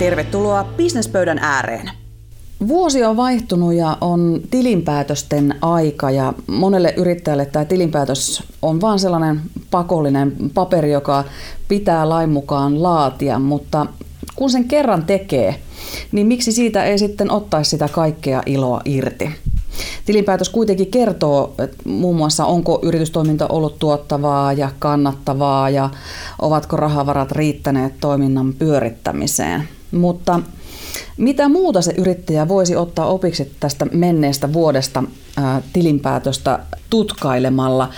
Tervetuloa 0.00 0.64
Businesspöydän 0.76 1.38
ääreen. 1.38 1.90
Vuosi 2.68 3.04
on 3.04 3.16
vaihtunut 3.16 3.74
ja 3.74 3.96
on 4.00 4.40
tilinpäätösten 4.50 5.54
aika 5.62 6.10
ja 6.10 6.32
monelle 6.46 6.94
yrittäjälle 6.96 7.46
tämä 7.46 7.64
tilinpäätös 7.64 8.42
on 8.62 8.80
vain 8.80 8.98
sellainen 8.98 9.40
pakollinen 9.70 10.32
paperi, 10.54 10.92
joka 10.92 11.24
pitää 11.68 12.08
lain 12.08 12.30
mukaan 12.30 12.82
laatia, 12.82 13.38
mutta 13.38 13.86
kun 14.36 14.50
sen 14.50 14.64
kerran 14.64 15.04
tekee, 15.04 15.54
niin 16.12 16.26
miksi 16.26 16.52
siitä 16.52 16.84
ei 16.84 16.98
sitten 16.98 17.30
ottaisi 17.30 17.70
sitä 17.70 17.88
kaikkea 17.88 18.42
iloa 18.46 18.80
irti? 18.84 19.30
Tilinpäätös 20.04 20.48
kuitenkin 20.48 20.90
kertoo 20.90 21.54
että 21.58 21.76
muun 21.88 22.16
muassa, 22.16 22.44
onko 22.44 22.78
yritystoiminta 22.82 23.46
ollut 23.46 23.78
tuottavaa 23.78 24.52
ja 24.52 24.70
kannattavaa 24.78 25.70
ja 25.70 25.90
ovatko 26.38 26.76
rahavarat 26.76 27.32
riittäneet 27.32 27.94
toiminnan 28.00 28.54
pyörittämiseen. 28.54 29.68
Mutta 29.90 30.40
mitä 31.16 31.48
muuta 31.48 31.82
se 31.82 31.94
yrittäjä 31.98 32.48
voisi 32.48 32.76
ottaa 32.76 33.06
opiksi 33.06 33.52
tästä 33.60 33.86
menneestä 33.92 34.52
vuodesta 34.52 35.04
ää, 35.36 35.62
tilinpäätöstä 35.72 36.58
tutkailemalla? 36.90 37.90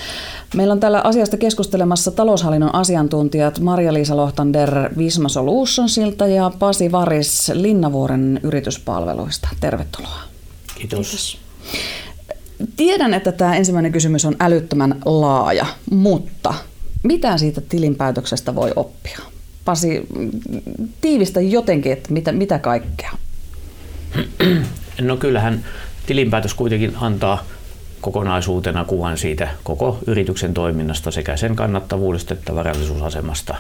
Meillä 0.55 0.73
on 0.73 0.80
tällä 0.80 1.00
asiasta 1.05 1.36
keskustelemassa 1.36 2.10
taloushallinnon 2.10 2.74
asiantuntijat 2.74 3.60
Maria-Liisa 3.60 4.16
Lohtander 4.16 4.91
Visma 4.98 5.28
Solutionsilta 5.28 6.27
ja 6.27 6.50
Pasi 6.59 6.92
Varis 6.92 7.50
Linnavuoren 7.55 8.41
yrityspalveluista. 8.42 9.48
Tervetuloa. 9.61 10.20
Kiitos. 10.74 11.11
Kiitos. 11.11 11.38
Tiedän, 12.77 13.14
että 13.14 13.33
tämä 13.33 13.56
ensimmäinen 13.56 13.92
kysymys 13.92 14.24
on 14.24 14.36
älyttömän 14.41 15.00
laaja, 15.05 15.66
mutta 15.91 16.55
mitä 17.02 17.38
siitä 17.38 17.61
tilinpäätöksestä 17.61 18.55
voi 18.55 18.72
oppia? 18.77 19.19
Pasi, 19.64 20.02
tiivistä 21.00 21.41
jotenkin, 21.41 21.92
että 21.92 22.12
mitä, 22.12 22.32
mitä 22.32 22.58
kaikkea? 22.58 23.10
No 25.00 25.16
kyllähän 25.16 25.64
tilinpäätös 26.06 26.54
kuitenkin 26.54 26.96
antaa 26.96 27.44
kokonaisuutena 28.00 28.84
kuvan 28.84 29.19
siitä 29.19 29.48
koko 29.62 29.98
yrityksen 30.06 30.54
toiminnasta 30.54 31.10
sekä 31.10 31.36
sen 31.36 31.56
kannattavuudesta 31.56 32.34
että 32.34 32.54
varallisuusasemasta. 32.54 33.54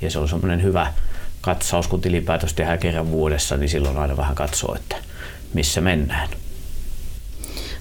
Ja 0.00 0.10
se 0.10 0.18
on 0.18 0.28
semmoinen 0.28 0.62
hyvä 0.62 0.92
katsaus, 1.40 1.88
kun 1.88 2.00
tilinpäätös 2.00 2.54
tehdään 2.54 2.78
kerran 2.78 3.10
vuodessa, 3.10 3.56
niin 3.56 3.68
silloin 3.68 3.96
aina 3.96 4.16
vähän 4.16 4.34
katsoo, 4.34 4.74
että 4.74 4.96
missä 5.54 5.80
mennään. 5.80 6.28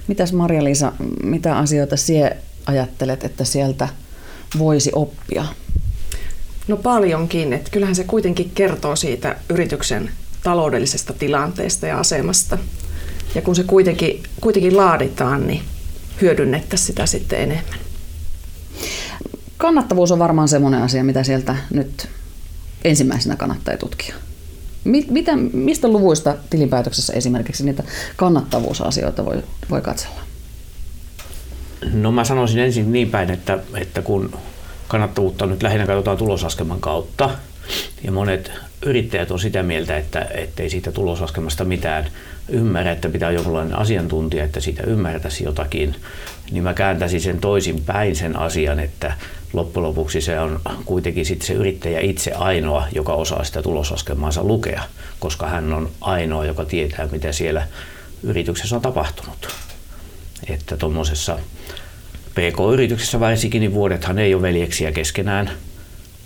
Mitäs 0.08 0.34
Marja-Liisa, 0.34 0.94
mitä 1.24 1.58
asioita 1.58 1.98
sinä 1.98 2.32
ajattelet, 2.66 3.24
että 3.24 3.44
sieltä 3.44 3.90
voisi 4.58 4.92
oppia? 4.96 5.46
No 6.68 6.78
paljonkin. 6.78 7.54
Että 7.54 7.72
kyllähän 7.72 7.96
se 7.96 8.04
kuitenkin 8.04 8.52
kertoo 8.56 8.96
siitä 8.96 9.36
yrityksen 9.50 10.12
taloudellisesta 10.44 11.14
tilanteesta 11.14 11.88
ja 11.88 12.00
asemasta. 12.00 12.58
Ja 13.36 13.42
kun 13.42 13.56
se 13.56 13.64
kuitenkin, 13.64 14.24
kuitenkin 14.42 14.78
laaditaan, 14.78 15.48
niin 15.48 15.62
hyödynnettäisiin 16.22 16.88
sitä 16.88 17.06
sitten 17.06 17.40
enemmän. 17.40 17.80
Kannattavuus 19.58 20.12
on 20.12 20.20
varmaan 20.20 20.48
semmoinen 20.48 20.82
asia, 20.82 21.04
mitä 21.04 21.24
sieltä 21.24 21.56
nyt 21.74 22.10
ensimmäisenä 22.84 23.36
kannattaa 23.36 23.78
tutkia. 23.78 24.16
Mitä, 24.84 25.36
mistä 25.54 25.88
luvuista 25.88 26.36
tilinpäätöksessä 26.50 27.14
esimerkiksi 27.14 27.66
niitä 27.66 27.84
kannattavuusasioita 28.16 29.26
voi, 29.26 29.44
voi 29.70 29.82
katsella? 29.82 30.22
No 31.94 32.12
mä 32.12 32.24
sanoisin 32.24 32.60
ensin 32.60 32.92
niin 32.92 33.10
päin, 33.10 33.32
että, 33.32 33.60
että 33.76 34.02
kun 34.02 34.38
kannattavuutta 34.88 35.46
nyt 35.46 35.64
lähinnä 35.64 35.86
katsotaan 35.88 36.18
tulosaskelman 36.18 36.82
kautta, 36.82 37.30
ja 38.04 38.12
monet 38.12 38.52
yrittäjät 38.86 39.32
on 39.32 39.40
sitä 39.40 39.64
mieltä, 39.64 39.98
että 39.98 40.26
ei 40.60 40.70
siitä 40.70 40.92
tulosaskemasta 40.92 41.66
mitään 41.66 42.06
ymmärrä, 42.50 42.92
että 42.92 43.10
pitää 43.10 43.32
jonkinlainen 43.32 43.78
asiantuntija, 43.78 44.44
että 44.44 44.60
siitä 44.60 44.84
ymmärtäisi 44.84 45.44
jotakin, 45.44 45.96
niin 46.52 46.64
mä 46.64 46.74
kääntäisin 46.74 47.22
sen 47.22 47.40
toisin 47.40 47.82
päin 47.82 48.16
sen 48.16 48.36
asian, 48.36 48.80
että 48.80 49.14
loppujen 49.54 49.88
lopuksi 49.88 50.22
se 50.22 50.40
on 50.40 50.60
kuitenkin 50.86 51.26
sitten 51.26 51.48
se 51.48 51.54
yrittäjä 51.54 52.00
itse 52.00 52.32
ainoa, 52.32 52.88
joka 52.92 53.14
osaa 53.14 53.44
sitä 53.44 53.62
tulosaskelmaansa 53.62 54.44
lukea, 54.44 54.84
koska 55.20 55.48
hän 55.48 55.74
on 55.74 55.90
ainoa, 56.02 56.46
joka 56.46 56.66
tietää, 56.66 57.08
mitä 57.12 57.32
siellä 57.32 57.68
yrityksessä 58.24 58.76
on 58.76 58.82
tapahtunut. 58.82 59.48
Että 60.50 60.78
tuommoisessa 60.78 61.40
PK-yrityksessä 62.36 63.20
varsinkin, 63.20 63.60
niin 63.60 63.74
vuodethan 63.74 64.20
ei 64.20 64.34
ole 64.34 64.42
veljeksiä 64.42 64.92
keskenään, 64.92 65.52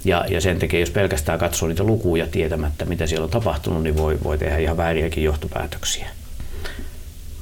ja, 0.05 0.25
ja 0.29 0.41
sen 0.41 0.59
takia, 0.59 0.79
jos 0.79 0.89
pelkästään 0.89 1.39
katsoo 1.39 1.67
niitä 1.67 1.83
lukuja 1.83 2.27
tietämättä, 2.27 2.85
mitä 2.85 3.07
siellä 3.07 3.23
on 3.23 3.29
tapahtunut, 3.29 3.83
niin 3.83 3.97
voi, 3.97 4.17
voi 4.23 4.37
tehdä 4.37 4.57
ihan 4.57 4.77
vääriäkin 4.77 5.23
johtopäätöksiä. 5.23 6.07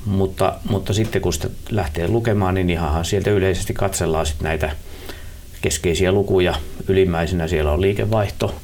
Mutta, 0.06 0.56
mutta 0.70 0.94
sitten 0.94 1.22
kun 1.22 1.34
sitä 1.34 1.50
lähtee 1.70 2.08
lukemaan, 2.08 2.54
niin 2.54 2.70
ihan 2.70 3.06
sieltä 3.06 3.32
yleisesti 3.32 3.74
katsellaan 3.74 4.26
sit 4.26 4.42
näitä 4.42 4.76
keskeisiä 5.62 6.12
lukuja. 6.12 6.56
Ylimmäisenä 6.88 7.48
siellä 7.48 7.72
on 7.72 7.82
liikevaihto. 7.82 8.56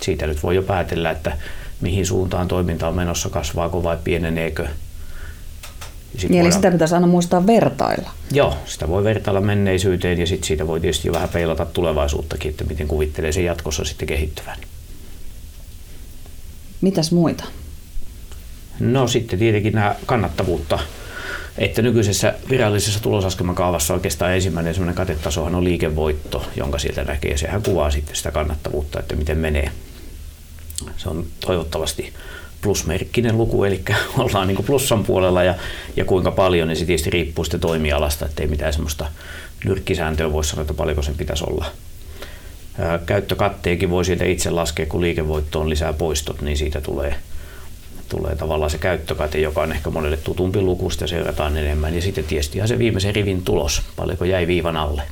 Siitä 0.00 0.26
nyt 0.26 0.42
voi 0.42 0.54
jo 0.54 0.62
päätellä, 0.62 1.10
että 1.10 1.36
mihin 1.80 2.06
suuntaan 2.06 2.48
toiminta 2.48 2.88
on 2.88 2.94
menossa, 2.94 3.30
kasvaako 3.30 3.82
vai 3.82 3.98
pieneneekö. 4.04 4.68
Niin, 6.14 6.32
eli 6.32 6.38
voidaan... 6.38 6.52
sitä 6.52 6.70
pitäisi 6.70 6.94
aina 6.94 7.06
muistaa 7.06 7.46
vertailla. 7.46 8.10
Joo, 8.32 8.56
sitä 8.66 8.88
voi 8.88 9.04
vertailla 9.04 9.40
menneisyyteen 9.40 10.20
ja 10.20 10.26
sitten 10.26 10.46
siitä 10.46 10.66
voi 10.66 10.80
tietysti 10.80 11.08
jo 11.08 11.14
vähän 11.14 11.28
peilata 11.28 11.66
tulevaisuuttakin, 11.66 12.50
että 12.50 12.64
miten 12.64 12.88
kuvittelee 12.88 13.32
sen 13.32 13.44
jatkossa 13.44 13.84
sitten 13.84 14.08
kehittyvän. 14.08 14.58
Mitäs 16.80 17.12
muita? 17.12 17.44
No 18.80 19.08
sitten 19.08 19.38
tietenkin 19.38 19.72
nämä 19.72 19.94
kannattavuutta 20.06 20.78
että 21.58 21.82
nykyisessä 21.82 22.34
virallisessa 22.50 23.00
tulosaskelmakaavassa 23.02 23.94
oikeastaan 23.94 24.34
ensimmäinen 24.34 24.74
semmoinen 24.74 24.94
katetasohan 24.94 25.54
on 25.54 25.64
liikevoitto, 25.64 26.46
jonka 26.56 26.78
sieltä 26.78 27.04
näkee. 27.04 27.36
Sehän 27.36 27.62
kuvaa 27.62 27.90
sitten 27.90 28.16
sitä 28.16 28.30
kannattavuutta, 28.30 29.00
että 29.00 29.16
miten 29.16 29.38
menee. 29.38 29.70
Se 30.96 31.08
on 31.08 31.26
toivottavasti 31.40 32.12
plusmerkkinen 32.62 33.38
luku, 33.38 33.64
eli 33.64 33.82
ollaan 34.18 34.48
niin 34.48 34.64
plussan 34.64 35.04
puolella 35.04 35.42
ja, 35.42 35.54
ja 35.96 36.04
kuinka 36.04 36.30
paljon, 36.30 36.68
niin 36.68 36.76
se 36.76 36.84
tietysti 36.84 37.10
riippuu 37.10 37.44
sitten 37.44 37.60
toimialasta, 37.60 38.26
ettei 38.26 38.46
mitään 38.46 38.72
semmoista 38.72 39.06
nyrkkisääntöä 39.64 40.32
voi 40.32 40.44
sanoa, 40.44 40.60
että 40.60 40.74
paljonko 40.74 41.02
sen 41.02 41.14
pitäisi 41.14 41.44
olla. 41.46 41.66
Käyttökatteekin 43.06 43.90
voi 43.90 44.04
sieltä 44.04 44.24
itse 44.24 44.50
laskea, 44.50 44.86
kun 44.86 45.00
liikevoitto 45.00 45.60
on 45.60 45.70
lisää 45.70 45.92
poistot, 45.92 46.42
niin 46.42 46.56
siitä 46.56 46.80
tulee 46.80 47.14
tulee 48.08 48.36
tavallaan 48.36 48.70
se 48.70 48.78
käyttökate, 48.78 49.38
joka 49.38 49.62
on 49.62 49.72
ehkä 49.72 49.90
monelle 49.90 50.16
tutumpi 50.16 50.60
luku, 50.60 50.90
sitä 50.90 51.06
seurataan 51.06 51.56
enemmän. 51.56 51.94
Ja 51.94 52.02
sitten 52.02 52.24
tietysti 52.24 52.58
ihan 52.58 52.68
se 52.68 52.78
viimeisen 52.78 53.14
rivin 53.14 53.42
tulos, 53.42 53.82
paljonko 53.96 54.24
jäi 54.24 54.46
viivan 54.46 54.76
alle. 54.76 55.02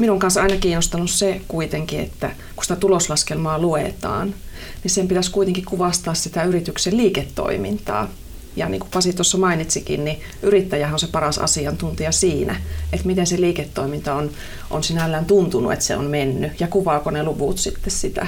Minun 0.00 0.18
kanssa 0.18 0.42
aina 0.42 0.56
kiinnostanut 0.56 1.10
se 1.10 1.40
kuitenkin, 1.48 2.00
että 2.00 2.30
kun 2.56 2.64
sitä 2.64 2.76
tuloslaskelmaa 2.76 3.58
luetaan, 3.58 4.34
niin 4.82 4.90
sen 4.90 5.08
pitäisi 5.08 5.30
kuitenkin 5.30 5.64
kuvastaa 5.64 6.14
sitä 6.14 6.44
yrityksen 6.44 6.96
liiketoimintaa. 6.96 8.08
Ja 8.56 8.68
niin 8.68 8.80
kuin 8.80 8.90
Pasi 8.90 9.12
tuossa 9.12 9.38
mainitsikin, 9.38 10.04
niin 10.04 10.20
yrittäjä 10.42 10.92
on 10.92 10.98
se 10.98 11.06
paras 11.06 11.38
asiantuntija 11.38 12.12
siinä, 12.12 12.56
että 12.92 13.06
miten 13.06 13.26
se 13.26 13.40
liiketoiminta 13.40 14.14
on, 14.14 14.30
on 14.70 14.84
sinällään 14.84 15.24
tuntunut, 15.24 15.72
että 15.72 15.84
se 15.84 15.96
on 15.96 16.04
mennyt 16.04 16.60
ja 16.60 16.68
kuvaako 16.68 17.10
ne 17.10 17.22
luvut 17.22 17.58
sitten 17.58 17.92
sitä 17.92 18.26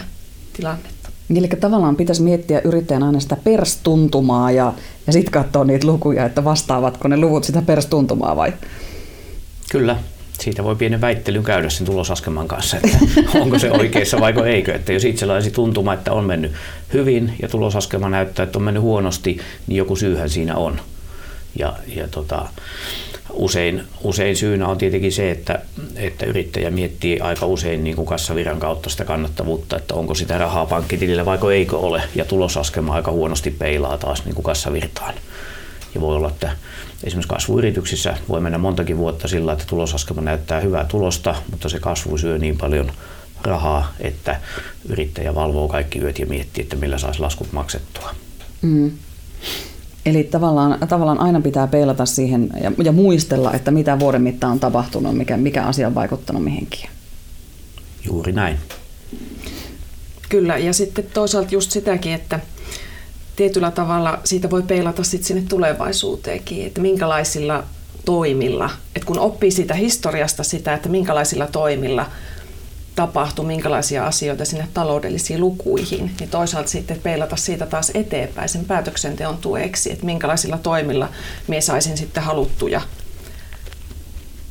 tilannetta. 0.52 1.08
Eli 1.36 1.48
tavallaan 1.48 1.96
pitäisi 1.96 2.22
miettiä 2.22 2.60
yrittäjän 2.64 3.02
aina 3.02 3.20
sitä 3.20 3.36
perstuntumaa 3.36 4.50
ja, 4.50 4.72
ja 5.06 5.12
sitten 5.12 5.32
katsoa 5.32 5.64
niitä 5.64 5.86
lukuja, 5.86 6.24
että 6.24 6.44
vastaavatko 6.44 7.08
ne 7.08 7.16
luvut 7.16 7.44
sitä 7.44 7.62
perstuntumaa 7.62 8.36
vai? 8.36 8.52
Kyllä, 9.70 9.96
siitä 10.42 10.64
voi 10.64 10.76
pienen 10.76 11.00
väittelyn 11.00 11.44
käydä 11.44 11.70
sen 11.70 11.86
tulosaskelman 11.86 12.48
kanssa, 12.48 12.76
että 12.76 12.98
onko 13.40 13.58
se 13.58 13.70
oikeassa 13.70 14.20
vai 14.20 14.34
eikö. 14.46 14.74
Että 14.74 14.92
jos 14.92 15.04
itsellä 15.04 15.34
olisi 15.34 15.50
tuntuma, 15.50 15.94
että 15.94 16.12
on 16.12 16.24
mennyt 16.24 16.52
hyvin 16.92 17.34
ja 17.42 17.48
tulosaskelma 17.48 18.08
näyttää, 18.08 18.42
että 18.42 18.58
on 18.58 18.62
mennyt 18.62 18.82
huonosti, 18.82 19.38
niin 19.66 19.76
joku 19.76 19.96
syyhän 19.96 20.30
siinä 20.30 20.56
on. 20.56 20.80
Ja, 21.58 21.72
ja 21.96 22.08
tota, 22.08 22.48
usein, 23.32 23.82
usein 24.02 24.36
syynä 24.36 24.68
on 24.68 24.78
tietenkin 24.78 25.12
se, 25.12 25.30
että, 25.30 25.58
että 25.96 26.26
yrittäjä 26.26 26.70
miettii 26.70 27.20
aika 27.20 27.46
usein 27.46 27.84
niin 27.84 27.96
kuin 27.96 28.06
kassaviran 28.06 28.58
kautta 28.60 28.90
sitä 28.90 29.04
kannattavuutta, 29.04 29.76
että 29.76 29.94
onko 29.94 30.14
sitä 30.14 30.38
rahaa 30.38 30.66
pankkitilillä 30.66 31.24
vai 31.24 31.38
eikö 31.54 31.78
ole, 31.78 32.02
ja 32.14 32.24
tulosaskema 32.24 32.94
aika 32.94 33.10
huonosti 33.10 33.50
peilaa 33.50 33.98
taas 33.98 34.24
niin 34.24 34.34
kuin 34.34 34.44
kassavirtaan. 34.44 35.14
Ja 35.94 36.00
voi 36.00 36.16
olla, 36.16 36.28
että 36.28 36.56
esimerkiksi 37.04 37.28
kasvuyrityksissä 37.28 38.16
voi 38.28 38.40
mennä 38.40 38.58
montakin 38.58 38.98
vuotta 38.98 39.28
sillä, 39.28 39.52
että 39.52 39.64
tulosaskema 39.66 40.20
näyttää 40.20 40.60
hyvää 40.60 40.84
tulosta, 40.84 41.34
mutta 41.50 41.68
se 41.68 41.80
kasvu 41.80 42.18
syö 42.18 42.38
niin 42.38 42.58
paljon 42.58 42.92
rahaa, 43.42 43.92
että 44.00 44.40
yrittäjä 44.88 45.34
valvoo 45.34 45.68
kaikki 45.68 45.98
yöt 45.98 46.18
ja 46.18 46.26
miettii, 46.26 46.62
että 46.62 46.76
millä 46.76 46.98
saisi 46.98 47.20
laskut 47.20 47.52
maksettua. 47.52 48.14
Mm. 48.62 48.90
Eli 50.06 50.24
tavallaan, 50.24 50.78
tavallaan 50.88 51.20
aina 51.20 51.40
pitää 51.40 51.66
peilata 51.66 52.06
siihen 52.06 52.50
ja, 52.62 52.72
ja 52.84 52.92
muistella, 52.92 53.52
että 53.52 53.70
mitä 53.70 53.98
vuoden 53.98 54.22
mittaan 54.22 54.52
on 54.52 54.60
tapahtunut, 54.60 55.16
mikä, 55.16 55.36
mikä 55.36 55.62
asia 55.62 55.86
on 55.86 55.94
vaikuttanut 55.94 56.44
mihinkin. 56.44 56.90
Juuri 58.06 58.32
näin. 58.32 58.58
Kyllä, 60.28 60.58
ja 60.58 60.72
sitten 60.72 61.06
toisaalta 61.14 61.54
just 61.54 61.70
sitäkin, 61.70 62.12
että 62.12 62.40
tietyllä 63.36 63.70
tavalla 63.70 64.18
siitä 64.24 64.50
voi 64.50 64.62
peilata 64.62 65.04
sitten 65.04 65.26
sinne 65.26 65.42
tulevaisuuteenkin, 65.48 66.66
että 66.66 66.80
minkälaisilla 66.80 67.64
toimilla, 68.04 68.70
että 68.96 69.06
kun 69.06 69.18
oppii 69.18 69.50
siitä 69.50 69.74
historiasta 69.74 70.42
sitä, 70.42 70.74
että 70.74 70.88
minkälaisilla 70.88 71.46
toimilla 71.46 72.06
tapahtui, 72.94 73.44
minkälaisia 73.44 74.06
asioita 74.06 74.44
sinne 74.44 74.68
taloudellisiin 74.74 75.40
lukuihin, 75.40 76.10
niin 76.20 76.30
toisaalta 76.30 76.70
sitten 76.70 77.00
peilata 77.02 77.36
siitä 77.36 77.66
taas 77.66 77.90
eteenpäin 77.94 78.48
sen 78.48 78.64
päätöksenteon 78.64 79.38
tueksi, 79.38 79.92
että 79.92 80.06
minkälaisilla 80.06 80.58
toimilla 80.58 81.08
minä 81.48 81.60
saisin 81.60 81.98
sitten 81.98 82.22
haluttuja 82.22 82.80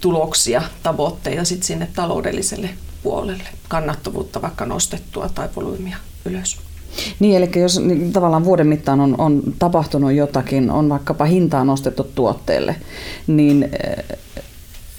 tuloksia, 0.02 0.62
tavoitteita 0.84 1.44
sitten 1.44 1.68
sinne 1.68 1.88
taloudelliselle 1.96 2.70
puolelle, 3.04 3.50
kannattavuutta 3.68 4.42
vaikka 4.42 4.66
nostettua 4.66 5.30
tai 5.30 5.50
volyymia 5.56 5.98
ylös. 6.26 6.71
Niin, 7.20 7.38
eli 7.38 7.50
jos 7.56 7.80
niin, 7.80 8.14
tavallaan 8.14 8.46
vuoden 8.46 8.68
mittaan 8.68 9.00
on, 9.00 9.16
on 9.18 9.44
tapahtunut 9.60 10.14
jotakin, 10.14 10.72
on 10.72 10.90
vaikkapa 10.90 11.26
hintaa 11.26 11.64
nostettu 11.64 12.04
tuotteelle, 12.16 12.76
niin 13.28 13.70
eh, 13.84 14.18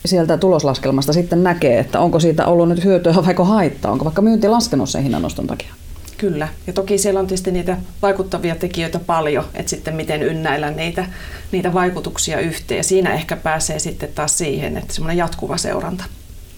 sieltä 0.05 0.37
tuloslaskelmasta 0.37 1.12
sitten 1.12 1.43
näkee, 1.43 1.79
että 1.79 2.00
onko 2.00 2.21
siitä 2.21 2.47
ollut 2.47 2.69
nyt 2.69 2.85
hyötyä 2.85 3.15
vai 3.27 3.47
haittaa, 3.47 3.93
onko 3.93 4.05
vaikka 4.05 4.23
myynti 4.23 4.49
laskenut 4.49 4.89
sen 4.89 5.03
hinnan 5.03 5.23
noston 5.23 5.47
takia. 5.47 5.75
Kyllä, 6.19 6.49
ja 6.67 6.73
toki 6.73 6.99
siellä 6.99 7.21
on 7.21 7.27
tietysti 7.27 7.53
niitä 7.53 7.77
vaikuttavia 8.03 8.55
tekijöitä 8.55 8.99
paljon, 8.99 9.44
että 9.55 9.71
sitten 9.71 9.97
miten 9.97 10.23
ynnäillä 10.23 10.71
niitä, 10.71 11.06
niitä 11.53 11.75
vaikutuksia 11.75 12.41
yhteen. 12.41 12.77
Ja 12.77 12.85
siinä 12.85 13.15
ehkä 13.15 13.37
pääsee 13.37 13.79
sitten 13.79 14.09
taas 14.15 14.39
siihen, 14.39 14.77
että 14.77 14.94
semmoinen 14.94 15.17
jatkuva 15.17 15.56
seuranta 15.56 16.05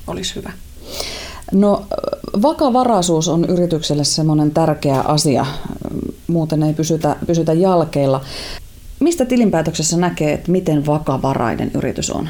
olisi 0.07 0.35
hyvä. 0.35 0.53
No 1.53 1.87
vakavaraisuus 2.43 3.29
on 3.29 3.45
yritykselle 3.45 4.05
semmoinen 4.05 4.51
tärkeä 4.51 5.01
asia, 5.01 5.47
muuten 6.27 6.63
ei 6.63 6.73
pysytä, 6.73 7.17
pysytä 7.27 7.53
jalkeilla. 7.53 8.21
Mistä 9.01 9.25
tilinpäätöksessä 9.25 9.97
näkee, 9.97 10.33
että 10.33 10.51
miten 10.51 10.87
vakavarainen 10.87 11.71
yritys 11.75 12.11
on? 12.11 12.29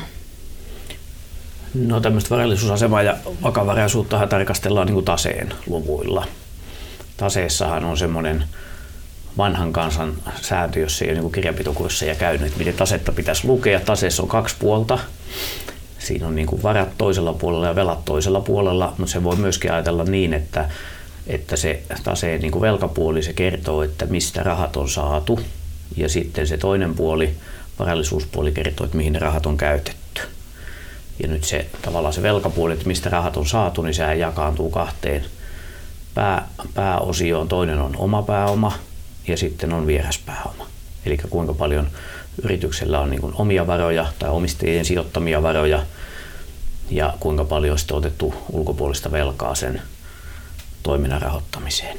No 1.74 2.00
tämmöistä 2.00 2.30
varallisuusasemaa 2.30 3.02
ja 3.02 3.16
vakavaraisuutta 3.42 4.26
tarkastellaan 4.26 4.86
niin 4.86 4.94
kuin 4.94 5.04
taseen 5.04 5.54
luvuilla. 5.66 6.26
Taseessahan 7.16 7.84
on 7.84 7.98
semmoinen 7.98 8.44
vanhan 9.38 9.72
kansan 9.72 10.12
sääntö, 10.42 10.80
jos 10.80 11.02
ei 11.02 11.10
ole 11.10 11.20
niin 11.20 11.32
kirjanpitokursseja 11.32 12.14
käynyt, 12.14 12.46
että 12.46 12.58
miten 12.58 12.74
tasetta 12.74 13.12
pitäisi 13.12 13.46
lukea. 13.46 13.80
Taseessa 13.80 14.22
on 14.22 14.28
kaksi 14.28 14.56
puolta. 14.58 14.98
Siinä 16.04 16.26
on 16.26 16.34
niin 16.34 16.46
kuin 16.46 16.62
varat 16.62 16.88
toisella 16.98 17.32
puolella 17.32 17.66
ja 17.66 17.74
velat 17.74 18.04
toisella 18.04 18.40
puolella, 18.40 18.94
mutta 18.98 19.12
se 19.12 19.24
voi 19.24 19.36
myöskin 19.36 19.72
ajatella 19.72 20.04
niin, 20.04 20.34
että, 20.34 20.68
että 21.26 21.56
se 21.56 21.82
taseen 22.04 22.40
niin 22.40 22.52
kuin 22.52 22.62
velkapuoli 22.62 23.22
se 23.22 23.32
kertoo, 23.32 23.82
että 23.82 24.06
mistä 24.06 24.42
rahat 24.42 24.76
on 24.76 24.88
saatu 24.88 25.40
ja 25.96 26.08
sitten 26.08 26.46
se 26.46 26.56
toinen 26.56 26.94
puoli, 26.94 27.34
varallisuuspuoli 27.78 28.52
kertoo, 28.52 28.84
että 28.84 28.96
mihin 28.96 29.12
ne 29.12 29.18
rahat 29.18 29.46
on 29.46 29.56
käytetty. 29.56 30.20
Ja 31.22 31.28
nyt 31.28 31.44
se 31.44 31.66
tavallaan 31.82 32.14
se 32.14 32.22
velkapuoli, 32.22 32.72
että 32.72 32.86
mistä 32.86 33.10
rahat 33.10 33.36
on 33.36 33.46
saatu, 33.46 33.82
niin 33.82 33.94
sehän 33.94 34.18
jakaantuu 34.18 34.70
kahteen 34.70 35.24
pää, 36.14 36.48
pääosioon. 36.74 37.48
Toinen 37.48 37.80
on 37.80 37.96
oma 37.96 38.22
pääoma 38.22 38.72
ja 39.28 39.36
sitten 39.36 39.72
on 39.72 39.86
vieraspääoma. 39.86 40.66
Eli 41.06 41.16
kuinka 41.30 41.54
paljon 41.54 41.88
yrityksellä 42.42 43.00
on 43.00 43.10
niin 43.10 43.34
omia 43.34 43.66
varoja 43.66 44.06
tai 44.18 44.30
omistajien 44.30 44.84
sijoittamia 44.84 45.42
varoja 45.42 45.82
ja 46.90 47.14
kuinka 47.20 47.44
paljon 47.44 47.76
on 47.90 47.98
otettu 47.98 48.34
ulkopuolista 48.52 49.12
velkaa 49.12 49.54
sen 49.54 49.82
toiminnan 50.82 51.22
rahoittamiseen. 51.22 51.96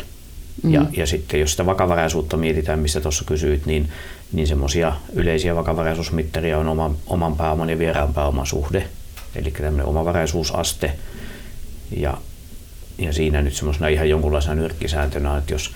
Mm. 0.64 0.74
Ja, 0.74 0.86
ja 0.98 1.08
sitten 1.08 1.40
jos 1.40 1.52
sitä 1.52 1.66
vakavaraisuutta 1.66 2.38
mietitään, 2.38 2.80
mistä 2.80 3.02
tuossa 3.02 3.24
kysyit, 3.26 3.66
niin, 3.66 3.90
niin 4.32 4.48
semmoisia 4.48 4.94
yleisiä 5.14 5.56
vakavaraisuusmittaria 5.56 6.58
on 6.58 6.68
oman, 6.68 6.98
oman 7.08 7.36
pääoman 7.36 7.70
ja 7.70 7.80
vieraan 7.80 8.14
pääoman 8.14 8.46
suhde, 8.46 8.88
eli 9.36 9.52
tämmöinen 9.52 9.86
omavaraisuusaste. 9.86 10.94
Ja, 11.98 12.18
ja 12.98 13.14
siinä 13.14 13.42
nyt 13.42 13.54
semmoisena 13.54 13.88
ihan 13.88 14.10
jonkunlaisena 14.10 14.56
nyrkkisääntönä, 14.56 15.38
että 15.38 15.54
jos 15.54 15.72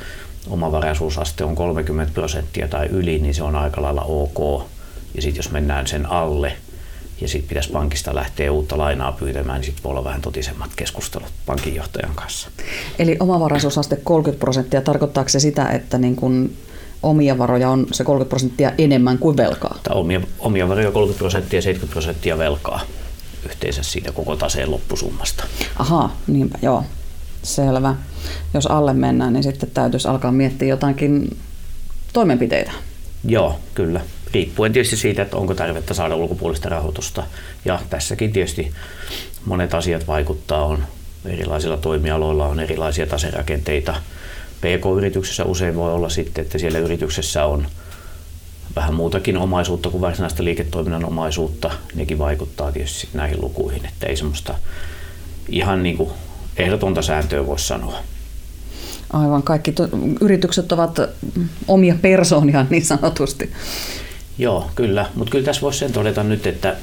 omavaraisuusaste 0.50 1.44
on 1.44 1.56
30 1.56 2.14
prosenttia 2.14 2.68
tai 2.68 2.86
yli, 2.86 3.20
niin 3.20 3.34
se 3.34 3.44
on 3.44 3.56
aika 3.56 3.82
lailla 3.82 4.02
ok. 4.02 4.68
Ja 5.16 5.22
sitten 5.22 5.40
jos 5.40 5.52
mennään 5.52 5.88
sen 5.88 6.06
alle 6.06 6.54
ja 7.22 7.28
sitten 7.28 7.50
pitäisi 7.50 7.72
pankista 7.72 8.16
lähteä 8.16 8.52
uutta 8.52 8.78
lainaa 8.78 9.12
pyytämään, 9.12 9.60
niin 9.60 9.66
sitten 9.66 9.84
voi 9.84 9.92
olla 9.92 10.04
vähän 10.04 10.22
totisemmat 10.22 10.72
keskustelut 10.76 11.30
pankinjohtajan 11.46 12.16
kanssa. 12.16 12.50
Eli 13.00 13.18
omavaraisuusaste 13.20 13.96
30 13.96 14.40
prosenttia, 14.40 14.82
tarkoittaako 14.82 15.30
se 15.30 15.40
sitä, 15.40 15.70
että 15.70 15.98
niin 15.98 16.16
kun 16.16 16.52
omia 17.04 17.38
varoja 17.38 17.70
on 17.70 17.88
se 17.92 18.04
30 18.04 18.30
prosenttia 18.30 18.72
enemmän 18.78 19.18
kuin 19.18 19.38
velkaa? 19.38 19.80
Tai 19.84 19.96
omia, 19.98 20.22
omia 20.40 20.70
varoja 20.70 20.92
30 20.92 21.20
prosenttia 21.20 21.58
ja 21.58 21.62
70 21.62 21.94
prosenttia 21.94 22.38
velkaa 22.38 22.82
yhteensä 23.46 23.84
siitä 23.84 24.12
koko 24.12 24.36
taseen 24.36 24.72
loppusummasta. 24.72 25.44
Aha, 25.80 26.12
niinpä, 26.28 26.58
joo. 26.62 26.84
Selvä. 27.44 27.96
Jos 28.54 28.68
alle 28.68 28.94
mennään, 28.94 29.34
niin 29.34 29.44
sitten 29.44 29.72
täytyisi 29.74 30.08
alkaa 30.08 30.32
miettiä 30.32 30.68
jotakin 30.68 31.38
toimenpiteitä. 32.14 32.72
Joo, 33.24 33.60
kyllä. 33.76 34.02
Riippuen 34.34 34.74
tietysti 34.74 34.98
siitä, 34.98 35.22
että 35.22 35.38
onko 35.38 35.56
tarvetta 35.56 35.94
saada 35.94 36.16
ulkopuolista 36.16 36.70
rahoitusta. 36.70 37.24
Ja 37.66 37.80
tässäkin 37.90 38.32
tietysti 38.32 38.72
monet 39.46 39.74
asiat 39.74 40.08
vaikuttaa. 40.08 40.66
On 40.66 40.84
erilaisilla 41.26 41.78
toimialoilla 41.78 42.48
on 42.48 42.60
erilaisia 42.60 43.08
taserakenteita. 43.08 43.96
PK-yrityksessä 44.62 45.44
usein 45.44 45.76
voi 45.76 45.94
olla 45.94 46.10
sitten, 46.10 46.42
että 46.42 46.58
siellä 46.58 46.80
yrityksessä 46.80 47.46
on 47.46 47.68
vähän 48.76 48.94
muutakin 48.94 49.38
omaisuutta 49.38 49.90
kuin 49.90 50.02
varsinaista 50.02 50.44
liiketoiminnan 50.44 51.06
omaisuutta. 51.06 51.72
Nekin 51.96 52.20
vaikuttaa 52.20 52.72
tietysti 52.72 53.08
näihin 53.14 53.42
lukuihin, 53.42 53.86
että 53.86 54.08
ei 54.08 54.18
semmoista 54.18 54.56
ihan 55.50 55.84
niin 55.84 55.98
kuin 55.98 56.10
ehdotonta 56.58 57.02
sääntöä 57.02 57.46
voisi 57.46 57.68
sanoa. 57.68 58.00
Aivan, 59.14 59.44
kaikki 59.44 59.72
to- 59.72 59.90
yritykset 60.22 60.72
ovat 60.72 61.00
omia 61.68 61.96
persoonia 62.02 62.66
niin 62.70 62.86
sanotusti. 62.86 63.52
Joo, 64.38 64.72
kyllä. 64.76 65.06
Mutta 65.16 65.32
kyllä 65.32 65.46
tässä 65.46 65.62
voisi 65.62 65.80
sen 65.80 65.92
todeta 65.92 66.24
nyt, 66.24 66.48
että, 66.48 66.76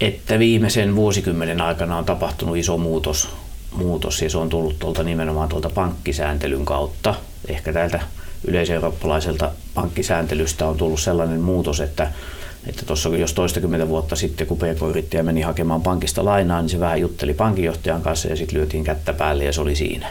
että 0.00 0.38
viimeisen 0.38 0.96
vuosikymmenen 0.96 1.60
aikana 1.60 1.98
on 1.98 2.04
tapahtunut 2.04 2.56
iso 2.56 2.78
muutos, 2.78 3.28
muutos 3.72 4.22
ja 4.22 4.30
se 4.30 4.38
on 4.38 4.48
tullut 4.48 4.78
tuolta 4.78 5.02
nimenomaan 5.02 5.48
tuolta 5.48 5.70
pankkisääntelyn 5.70 6.64
kautta. 6.64 7.14
Ehkä 7.48 7.72
täältä 7.72 8.00
yleiseurooppalaiselta 8.46 9.50
pankkisääntelystä 9.74 10.66
on 10.66 10.76
tullut 10.76 11.00
sellainen 11.00 11.40
muutos, 11.40 11.80
että 11.80 12.12
että 12.66 12.86
tuossa 12.86 13.08
jos 13.08 13.32
toistakymmentä 13.32 13.88
vuotta 13.88 14.16
sitten, 14.16 14.46
kun 14.46 14.58
PK-yrittäjä 14.58 15.22
meni 15.22 15.40
hakemaan 15.40 15.82
pankista 15.82 16.24
lainaa, 16.24 16.60
niin 16.60 16.70
se 16.70 16.80
vähän 16.80 17.00
jutteli 17.00 17.34
pankinjohtajan 17.34 18.02
kanssa 18.02 18.28
ja 18.28 18.36
sitten 18.36 18.58
lyötiin 18.58 18.84
kättä 18.84 19.12
päälle 19.12 19.44
ja 19.44 19.52
se 19.52 19.60
oli 19.60 19.76
siinä. 19.76 20.06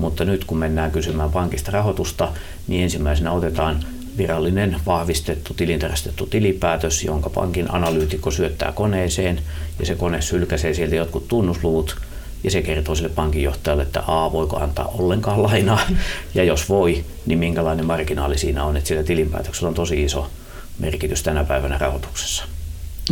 Mutta 0.00 0.24
nyt 0.24 0.44
kun 0.44 0.58
mennään 0.58 0.90
kysymään 0.90 1.30
pankista 1.30 1.70
rahoitusta, 1.70 2.28
niin 2.68 2.82
ensimmäisenä 2.82 3.32
otetaan 3.32 3.84
virallinen 4.18 4.76
vahvistettu 4.86 5.54
tilintarkastettu 5.54 6.26
tilipäätös, 6.26 7.04
jonka 7.04 7.30
pankin 7.30 7.74
analyytikko 7.74 8.30
syöttää 8.30 8.72
koneeseen. 8.72 9.40
Ja 9.78 9.86
se 9.86 9.94
kone 9.94 10.22
sylkäsee 10.22 10.74
sieltä 10.74 10.94
jotkut 10.94 11.28
tunnusluvut. 11.28 11.96
Ja 12.44 12.50
se 12.50 12.62
kertoo 12.62 12.94
sille 12.94 13.08
pankinjohtajalle, 13.08 13.82
että 13.82 14.02
A, 14.06 14.32
voiko 14.32 14.56
antaa 14.56 14.94
ollenkaan 14.98 15.42
lainaa? 15.42 15.80
Ja 16.34 16.44
jos 16.44 16.68
voi, 16.68 17.04
niin 17.26 17.38
minkälainen 17.38 17.86
marginaali 17.86 18.38
siinä 18.38 18.64
on, 18.64 18.76
että 18.76 18.88
sillä 18.88 19.02
tilinpäätöksellä 19.02 19.68
on 19.68 19.74
tosi 19.74 20.04
iso 20.04 20.30
merkitys 20.78 21.22
tänä 21.22 21.44
päivänä 21.44 21.78
rahoituksessa. 21.78 22.44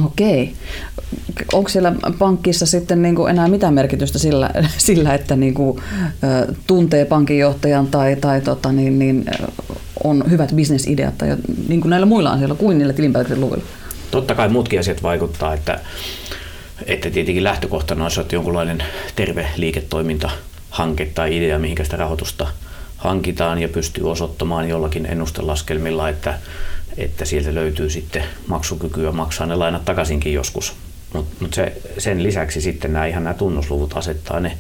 Okei. 0.04 0.52
Onko 1.52 1.68
siellä 1.68 1.92
pankissa 2.18 2.66
sitten 2.66 3.02
niin 3.02 3.14
kuin 3.14 3.30
enää 3.30 3.48
mitään 3.48 3.74
merkitystä 3.74 4.18
sillä, 4.18 4.50
sillä 4.78 5.14
että 5.14 5.36
niin 5.36 5.54
kuin, 5.54 5.82
tuntee 6.66 7.04
pankinjohtajan 7.04 7.86
tai, 7.86 8.16
tai 8.16 8.40
tota, 8.40 8.72
niin, 8.72 8.98
niin, 8.98 9.24
on 10.04 10.24
hyvät 10.30 10.52
bisnesideat 10.54 11.18
tai 11.18 11.36
niin 11.68 11.80
kuin 11.80 11.90
näillä 11.90 12.06
muilla 12.06 12.30
asioilla 12.30 12.54
kuin 12.54 12.78
niillä 12.78 12.92
tilinpäätöksen 12.92 13.40
luvuilla? 13.40 13.64
Totta 14.10 14.34
kai 14.34 14.48
muutkin 14.48 14.80
asiat 14.80 15.02
vaikuttaa, 15.02 15.54
että, 15.54 15.80
että 16.86 17.10
tietenkin 17.10 17.44
lähtökohtana 17.44 18.04
on, 18.04 18.10
että 18.20 18.34
jonkunlainen 18.34 18.82
terve 19.16 19.46
liiketoiminta 19.56 20.30
hanke 20.70 21.06
tai 21.14 21.36
idea, 21.36 21.58
mihinkä 21.58 21.84
sitä 21.84 21.96
rahoitusta 21.96 22.46
hankitaan 22.96 23.58
ja 23.58 23.68
pystyy 23.68 24.10
osoittamaan 24.10 24.68
jollakin 24.68 25.06
ennustelaskelmilla, 25.06 26.08
että 26.08 26.38
että 26.96 27.24
sieltä 27.24 27.54
löytyy 27.54 27.90
sitten 27.90 28.24
maksukykyä 28.46 29.12
maksaa 29.12 29.46
ne 29.46 29.54
lainat 29.54 29.84
takaisinkin 29.84 30.32
joskus. 30.32 30.72
Mutta 31.14 31.36
mut 31.40 31.54
se, 31.54 31.72
sen 31.98 32.22
lisäksi 32.22 32.60
sitten 32.60 32.92
nämä 32.92 33.06
ihan 33.06 33.24
nämä 33.24 33.34
tunnusluvut 33.34 33.96
asettaa 33.96 34.40
ne 34.40 34.58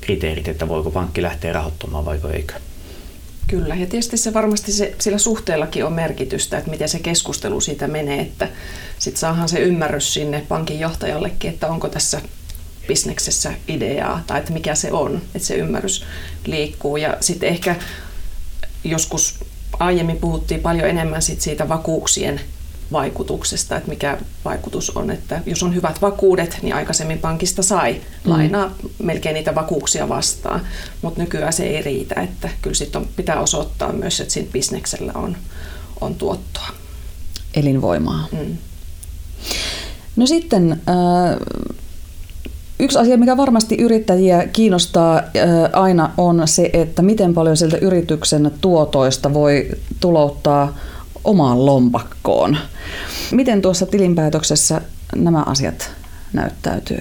kriteerit, 0.00 0.48
että 0.48 0.68
voiko 0.68 0.90
pankki 0.90 1.22
lähteä 1.22 1.52
rahoittamaan 1.52 2.04
vai 2.04 2.18
eikö. 2.32 2.54
Kyllä, 3.46 3.74
ja 3.74 3.86
tietysti 3.86 4.16
se 4.16 4.34
varmasti 4.34 4.72
se, 4.72 4.94
sillä 4.98 5.18
suhteellakin 5.18 5.84
on 5.84 5.92
merkitystä, 5.92 6.58
että 6.58 6.70
miten 6.70 6.88
se 6.88 6.98
keskustelu 6.98 7.60
siitä 7.60 7.86
menee, 7.86 8.20
että 8.20 8.48
sitten 8.98 9.20
saahan 9.20 9.48
se 9.48 9.58
ymmärrys 9.58 10.14
sinne 10.14 10.44
pankin 10.48 10.80
johtajallekin, 10.80 11.50
että 11.50 11.68
onko 11.68 11.88
tässä 11.88 12.20
bisneksessä 12.88 13.52
ideaa 13.68 14.22
tai 14.26 14.38
että 14.38 14.52
mikä 14.52 14.74
se 14.74 14.92
on, 14.92 15.22
että 15.34 15.46
se 15.48 15.54
ymmärrys 15.54 16.04
liikkuu. 16.46 16.96
Ja 16.96 17.16
sitten 17.20 17.48
ehkä 17.48 17.76
joskus 18.84 19.34
aiemmin 19.78 20.16
puhuttiin 20.16 20.60
paljon 20.60 20.88
enemmän 20.88 21.22
sit 21.22 21.40
siitä 21.40 21.68
vakuuksien 21.68 22.40
vaikutuksesta, 22.92 23.76
että 23.76 23.88
mikä 23.88 24.18
vaikutus 24.44 24.90
on, 24.90 25.10
että 25.10 25.40
jos 25.46 25.62
on 25.62 25.74
hyvät 25.74 26.02
vakuudet, 26.02 26.58
niin 26.62 26.74
aikaisemmin 26.74 27.18
pankista 27.18 27.62
sai 27.62 27.92
mm. 27.92 28.30
lainaa 28.30 28.74
melkein 29.02 29.34
niitä 29.34 29.54
vakuuksia 29.54 30.08
vastaan, 30.08 30.60
mutta 31.02 31.20
nykyään 31.20 31.52
se 31.52 31.66
ei 31.66 31.82
riitä, 31.82 32.20
että 32.20 32.48
kyllä 32.62 32.74
sitten 32.74 33.08
pitää 33.16 33.40
osoittaa 33.40 33.92
myös, 33.92 34.20
että 34.20 34.34
siinä 34.34 34.52
bisneksellä 34.52 35.12
on, 35.14 35.36
on 36.00 36.14
tuottoa. 36.14 36.68
Elinvoimaa. 37.54 38.28
Mm. 38.32 38.56
No 40.16 40.26
sitten 40.26 40.72
äh, 40.72 41.36
Yksi 42.80 42.98
asia, 42.98 43.16
mikä 43.16 43.36
varmasti 43.36 43.74
yrittäjiä 43.74 44.46
kiinnostaa 44.52 45.22
aina 45.72 46.10
on 46.16 46.42
se, 46.44 46.70
että 46.72 47.02
miten 47.02 47.34
paljon 47.34 47.56
sieltä 47.56 47.76
yrityksen 47.76 48.50
tuotoista 48.60 49.34
voi 49.34 49.70
tulouttaa 50.00 50.78
omaan 51.24 51.66
lompakkoon. 51.66 52.56
Miten 53.30 53.62
tuossa 53.62 53.86
tilinpäätöksessä 53.86 54.80
nämä 55.16 55.42
asiat 55.46 55.90
näyttäytyy? 56.32 57.00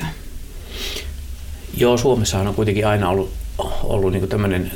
Joo, 1.78 1.98
Suomessahan 1.98 2.48
on 2.48 2.56
kuitenkin 2.56 2.88
aina 2.88 3.10
ollut, 3.10 3.32
ollut 3.84 4.12
niin 4.12 4.28
tämmöinen 4.28 4.72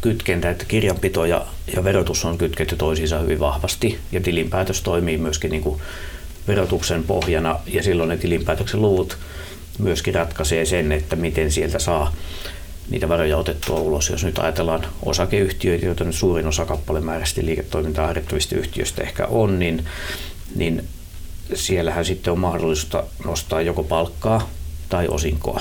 kytkentä, 0.00 0.50
että 0.50 0.64
kirjanpito 0.64 1.24
ja, 1.24 1.46
ja 1.76 1.84
verotus 1.84 2.24
on 2.24 2.38
kytketty 2.38 2.76
toisiinsa 2.76 3.18
hyvin 3.18 3.40
vahvasti 3.40 3.98
ja 4.12 4.20
tilinpäätös 4.20 4.82
toimii 4.82 5.18
myöskin 5.18 5.50
niin 5.50 5.76
verotuksen 6.48 7.04
pohjana 7.04 7.60
ja 7.66 7.82
silloin 7.82 8.08
ne 8.08 8.16
tilinpäätöksen 8.16 8.82
luvut 8.82 9.18
myöskin 9.78 10.14
ratkaisee 10.14 10.64
sen, 10.64 10.92
että 10.92 11.16
miten 11.16 11.52
sieltä 11.52 11.78
saa 11.78 12.12
niitä 12.90 13.08
varoja 13.08 13.36
otettua 13.36 13.80
ulos. 13.80 14.10
Jos 14.10 14.24
nyt 14.24 14.38
ajatellaan 14.38 14.86
osakeyhtiöitä, 15.02 15.86
joita 15.86 16.04
nyt 16.04 16.14
suurin 16.14 16.46
osa 16.46 16.64
kappalemääräisesti 16.64 17.46
liiketoimintaa 17.46 18.06
harjoittavista 18.06 18.56
yhtiöistä 18.56 19.02
ehkä 19.02 19.26
on, 19.26 19.58
niin, 19.58 19.84
niin 20.56 20.84
siellähän 21.54 22.04
sitten 22.04 22.32
on 22.32 22.38
mahdollista 22.38 23.04
nostaa 23.24 23.60
joko 23.60 23.82
palkkaa 23.82 24.50
tai 24.88 25.08
osinkoa. 25.08 25.60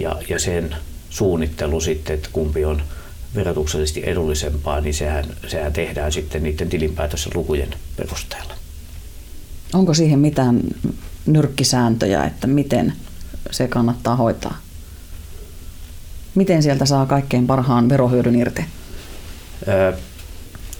Ja, 0.00 0.16
ja 0.28 0.38
sen 0.38 0.76
suunnittelu 1.10 1.80
sitten, 1.80 2.14
että 2.14 2.28
kumpi 2.32 2.64
on 2.64 2.82
verotuksellisesti 3.34 4.02
edullisempaa, 4.06 4.80
niin 4.80 4.94
sehän, 4.94 5.24
sehän 5.46 5.72
tehdään 5.72 6.12
sitten 6.12 6.42
niiden 6.42 6.68
tilinpäätössä 6.68 7.30
lukujen 7.34 7.74
perusteella. 7.96 8.54
Onko 9.74 9.94
siihen 9.94 10.18
mitään 10.18 10.60
nyrkkisääntöjä, 11.26 12.24
että 12.24 12.46
miten 12.46 12.92
se 13.50 13.68
kannattaa 13.68 14.16
hoitaa? 14.16 14.58
Miten 16.34 16.62
sieltä 16.62 16.86
saa 16.86 17.06
kaikkein 17.06 17.46
parhaan 17.46 17.88
verohyödyn 17.88 18.36
irti? 18.36 18.64
Öö, 19.68 19.92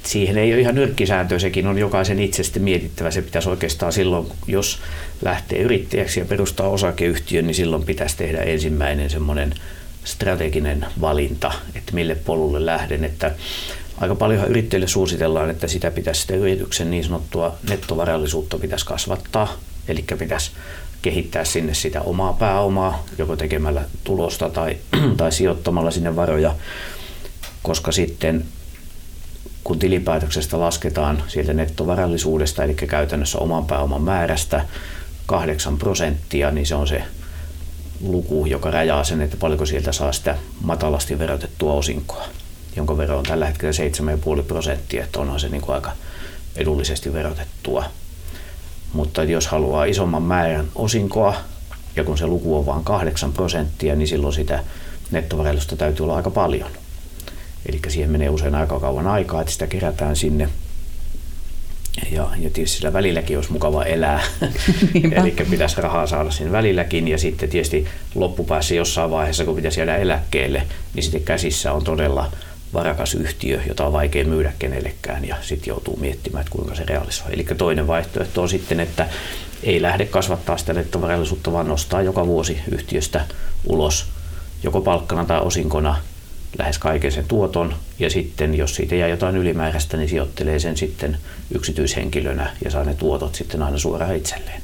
siihen 0.02 0.38
ei 0.38 0.52
ole 0.52 0.61
ihan 0.61 0.75
nyrkkisääntö, 0.75 1.38
sekin 1.38 1.66
on 1.66 1.78
jokaisen 1.78 2.19
itse 2.19 2.42
sitten 2.42 2.62
mietittävä. 2.62 3.11
Se 3.11 3.23
pitäisi 3.23 3.49
oikeastaan 3.49 3.92
silloin, 3.92 4.26
jos 4.47 4.78
lähtee 5.23 5.59
yrittäjäksi 5.59 6.21
ja 6.21 6.26
perustaa 6.26 6.69
osakeyhtiön, 6.69 7.47
niin 7.47 7.54
silloin 7.54 7.85
pitäisi 7.85 8.16
tehdä 8.16 8.38
ensimmäinen 8.38 9.11
semmoinen 9.11 9.54
strateginen 10.04 10.87
valinta, 11.00 11.52
että 11.75 11.92
mille 11.95 12.14
polulle 12.14 12.66
lähden. 12.66 13.04
Että 13.04 13.35
aika 14.00 14.14
paljon 14.14 14.49
yrittäjille 14.49 14.88
suositellaan, 14.88 15.50
että 15.50 15.69
sitä 15.69 15.90
pitäisi 15.90 16.21
sitä 16.21 16.35
yrityksen 16.35 16.90
niin 16.90 17.04
sanottua 17.04 17.57
nettovarallisuutta 17.69 18.59
pitäisi 18.59 18.87
kasvattaa, 18.87 19.57
eli 19.88 20.04
pitäisi 20.19 20.50
kehittää 21.03 21.45
sinne 21.45 21.75
sitä 21.75 22.01
omaa 22.01 22.33
pääomaa, 22.33 23.05
joko 23.19 23.37
tekemällä 23.37 23.83
tulosta 24.05 24.51
tai, 24.51 24.77
tai 25.17 25.33
sijoittamalla 25.33 25.91
sinne 25.91 26.17
varoja, 26.17 26.55
koska 27.63 27.93
sitten 27.93 28.45
kun 29.65 29.79
tilipäätöksestä 29.79 30.61
lasketaan 30.61 31.23
sieltä 31.29 31.53
nettovarallisuudesta, 31.53 32.65
eli 32.65 32.75
käytännössä 32.75 33.39
oman 33.39 33.67
pääoman 33.67 34.03
määrästä 34.03 34.65
8 35.27 35.79
prosenttia, 35.79 36.51
niin 36.51 36.67
se 36.67 36.75
on 36.75 36.89
se 36.89 37.03
luku, 38.01 38.47
joka 38.47 38.71
rajaa 38.71 39.05
sen, 39.05 39.21
että 39.21 39.37
paljonko 39.37 39.67
sieltä 39.67 39.93
saa 39.93 40.13
sitä 40.13 40.39
matalasti 40.61 41.19
verotettua 41.19 41.73
osinkoa, 41.73 42.25
jonka 42.77 42.97
vero 42.97 43.19
on 43.19 43.25
tällä 43.25 43.47
hetkellä 43.47 43.73
7,5 44.39 44.43
prosenttia, 44.43 45.05
että 45.05 45.21
onhan 45.21 45.41
se 45.41 45.49
niin 45.49 45.63
kuin 45.63 45.75
aika 45.75 45.93
edullisesti 46.57 47.13
verotettua. 47.13 47.85
Mutta 48.93 49.25
jos 49.25 49.47
haluaa 49.47 49.85
isomman 49.85 50.23
määrän 50.23 50.69
osinkoa, 50.75 51.35
ja 51.97 52.05
kun 52.05 52.19
se 52.19 52.27
luku 52.27 52.57
on 52.57 52.67
vain 52.67 52.85
8 52.85 53.33
prosenttia, 53.33 53.97
niin 53.97 54.09
silloin 54.09 54.35
sitä 54.35 54.65
nettovarallisuutta 55.11 55.77
täytyy 55.77 56.05
olla 56.05 56.17
aika 56.17 56.31
paljon. 56.31 56.71
Eli 57.67 57.81
siihen 57.89 58.11
menee 58.11 58.29
usein 58.29 58.55
aika 58.55 58.81
kauan 58.81 59.07
aikaa, 59.07 59.41
että 59.41 59.53
sitä 59.53 59.67
kerätään 59.67 60.17
sinne. 60.17 60.49
Ja, 62.11 62.29
ja 62.37 62.51
tietysti 62.51 62.77
sillä 62.77 62.93
välilläkin 62.93 63.37
olisi 63.37 63.53
mukava 63.53 63.85
elää. 63.85 64.23
Eli 65.21 65.35
pitäisi 65.51 65.81
rahaa 65.81 66.07
saada 66.07 66.31
siinä 66.31 66.53
välilläkin. 66.53 67.09
Ja 67.09 67.19
sitten 67.19 67.49
tietysti 67.49 67.87
loppupäässä 68.15 68.75
jossain 68.75 69.11
vaiheessa, 69.11 69.45
kun 69.45 69.57
pitäisi 69.57 69.81
jäädä 69.81 69.97
eläkkeelle, 69.97 70.67
niin 70.95 71.03
sitten 71.03 71.23
käsissä 71.23 71.73
on 71.73 71.85
todella 71.85 72.33
varakas 72.75 73.14
yhtiö, 73.14 73.61
jota 73.69 73.87
on 73.87 73.93
vaikea 73.93 74.25
myydä 74.25 74.52
kenellekään 74.59 75.25
ja 75.25 75.37
sitten 75.41 75.69
joutuu 75.69 75.97
miettimään, 75.97 76.41
että 76.41 76.52
kuinka 76.52 76.75
se 76.75 76.85
realisoi. 76.85 77.33
Eli 77.33 77.47
toinen 77.59 77.87
vaihtoehto 77.87 78.43
on 78.43 78.49
sitten, 78.49 78.81
että 78.81 79.09
ei 79.62 79.83
lähde 79.83 80.07
kasvattaa 80.07 80.59
sitä 80.59 80.73
nettovarallisuutta, 80.73 81.52
vaan 81.52 81.69
nostaa 81.69 82.02
joka 82.02 82.26
vuosi 82.26 82.61
yhtiöstä 82.73 83.25
ulos 83.67 84.07
joko 84.62 84.81
palkkana 84.81 85.25
tai 85.25 85.41
osinkona 85.41 85.97
lähes 86.59 86.79
kaiken 86.79 87.12
sen 87.12 87.25
tuoton 87.29 87.75
ja 87.99 88.11
sitten 88.11 88.55
jos 88.55 88.75
siitä 88.75 88.95
jää 88.95 89.09
jotain 89.09 89.37
ylimääräistä, 89.37 89.97
niin 89.97 90.09
sijoittelee 90.09 90.59
sen 90.59 90.76
sitten 90.76 91.19
yksityishenkilönä 91.55 92.50
ja 92.64 92.71
saa 92.71 92.85
ne 92.85 92.95
tuotot 92.95 93.35
sitten 93.35 93.62
aina 93.62 93.79
suoraan 93.79 94.17
itselleen. 94.17 94.62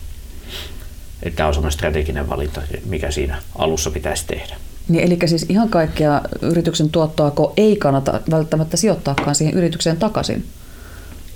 Että 1.22 1.36
tämä 1.36 1.46
on 1.46 1.54
semmoinen 1.54 1.72
strateginen 1.72 2.28
valinta, 2.28 2.62
mikä 2.84 3.10
siinä 3.10 3.42
alussa 3.58 3.90
pitäisi 3.90 4.26
tehdä. 4.26 4.56
Niin, 4.88 5.04
eli 5.04 5.18
siis 5.26 5.46
ihan 5.48 5.68
kaikkea 5.68 6.20
yrityksen 6.42 6.90
tuottoa, 6.90 7.30
kun 7.30 7.52
ei 7.56 7.76
kannata 7.76 8.20
välttämättä 8.30 8.76
sijoittaakaan 8.76 9.34
siihen 9.34 9.54
yritykseen 9.54 9.96
takaisin? 9.96 10.44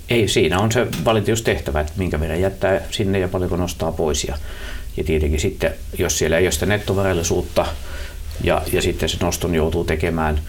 Ei, 0.09 0.27
siinä 0.27 0.59
on 0.59 0.71
se 0.71 0.87
valinta 1.05 1.29
just 1.29 1.43
tehtävä, 1.43 1.81
että 1.81 1.93
minkä 1.95 2.19
verran 2.19 2.41
jättää 2.41 2.81
sinne 2.91 3.19
ja 3.19 3.27
paljonko 3.27 3.57
nostaa 3.57 3.91
pois. 3.91 4.23
Ja, 4.23 4.37
ja 4.97 5.03
tietenkin 5.03 5.39
sitten, 5.39 5.73
jos 5.97 6.17
siellä 6.17 6.37
ei 6.37 6.45
ole 6.45 6.51
sitä 6.51 6.65
nettovarallisuutta 6.65 7.65
ja, 8.43 8.61
ja 8.71 8.81
sitten 8.81 9.09
se 9.09 9.17
noston 9.21 9.55
joutuu 9.55 9.83
tekemään 9.83 10.39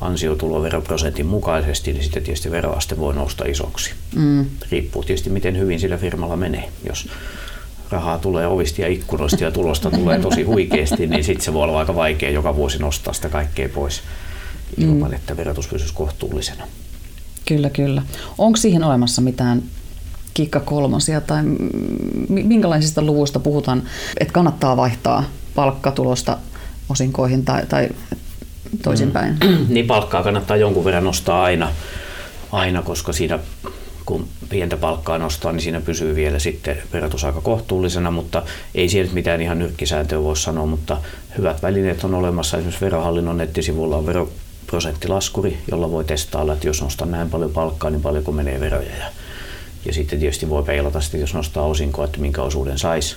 ansiotuloveroprosentin 0.00 1.26
mukaisesti, 1.26 1.92
niin 1.92 2.02
sitten 2.02 2.22
tietysti 2.22 2.50
veroaste 2.50 2.98
voi 2.98 3.14
nousta 3.14 3.44
isoksi. 3.44 3.90
Mm. 4.16 4.46
Riippuu 4.70 5.04
tietysti, 5.04 5.30
miten 5.30 5.58
hyvin 5.58 5.80
sillä 5.80 5.96
firmalla 5.96 6.36
menee. 6.36 6.68
Jos 6.88 7.08
rahaa 7.90 8.18
tulee 8.18 8.46
ovista 8.46 8.82
ja 8.82 8.88
ikkunoista 8.88 9.44
ja 9.44 9.50
tulosta 9.50 9.90
tulee 9.90 10.18
tosi 10.18 10.42
huikeasti, 10.42 11.06
niin 11.06 11.24
sitten 11.24 11.44
se 11.44 11.52
voi 11.52 11.62
olla 11.62 11.78
aika 11.78 11.94
vaikea 11.94 12.30
joka 12.30 12.56
vuosi 12.56 12.78
nostaa 12.78 13.14
sitä 13.14 13.28
kaikkea 13.28 13.68
pois 13.68 14.02
ilman, 14.78 15.10
mm. 15.10 15.14
että 15.14 15.36
verotus 15.36 15.68
pysyisi 15.68 15.94
kohtuullisena. 15.94 16.64
Kyllä, 17.46 17.70
kyllä. 17.70 18.02
Onko 18.38 18.56
siihen 18.56 18.84
olemassa 18.84 19.22
mitään 19.22 19.62
kikka 20.34 20.60
kolmosia 20.60 21.20
tai 21.20 21.42
minkälaisista 22.28 23.02
luvuista 23.02 23.40
puhutaan, 23.40 23.82
että 24.20 24.32
kannattaa 24.32 24.76
vaihtaa 24.76 25.24
palkkatulosta 25.54 26.38
osinkoihin 26.88 27.44
tai, 27.44 27.66
tai 27.66 27.88
toisinpäin? 28.82 29.36
Mm. 29.44 29.66
niin 29.74 29.86
palkkaa 29.86 30.22
kannattaa 30.22 30.56
jonkun 30.56 30.84
verran 30.84 31.04
nostaa 31.04 31.42
aina, 31.42 31.68
aina 32.52 32.82
koska 32.82 33.12
siinä 33.12 33.38
kun 34.06 34.28
pientä 34.48 34.76
palkkaa 34.76 35.18
nostaa, 35.18 35.52
niin 35.52 35.62
siinä 35.62 35.80
pysyy 35.80 36.14
vielä 36.16 36.38
sitten 36.38 36.82
verotus 36.92 37.24
aika 37.24 37.40
kohtuullisena, 37.40 38.10
mutta 38.10 38.42
ei 38.74 38.88
siellä 38.88 39.12
mitään 39.12 39.40
ihan 39.40 39.58
nyrkkisääntöä 39.58 40.22
voi 40.22 40.36
sanoa, 40.36 40.66
mutta 40.66 40.96
hyvät 41.38 41.62
välineet 41.62 42.04
on 42.04 42.14
olemassa. 42.14 42.56
Esimerkiksi 42.56 42.84
verohallinnon 42.84 43.38
nettisivulla 43.38 43.96
on 43.96 44.06
veroprosenttilaskuri, 44.06 45.58
jolla 45.70 45.90
voi 45.90 46.04
testailla, 46.04 46.52
että 46.52 46.66
jos 46.66 46.82
nostaa 46.82 47.06
näin 47.06 47.30
paljon 47.30 47.50
palkkaa, 47.50 47.90
niin 47.90 48.02
paljonko 48.02 48.32
menee 48.32 48.60
veroja. 48.60 48.96
Ja, 48.98 49.06
ja 49.84 49.92
sitten 49.92 50.18
tietysti 50.18 50.48
voi 50.48 50.62
peilata 50.62 51.00
sitten, 51.00 51.20
jos 51.20 51.34
nostaa 51.34 51.64
osinkoa, 51.64 52.04
että 52.04 52.18
minkä 52.18 52.42
osuuden 52.42 52.78
saisi 52.78 53.16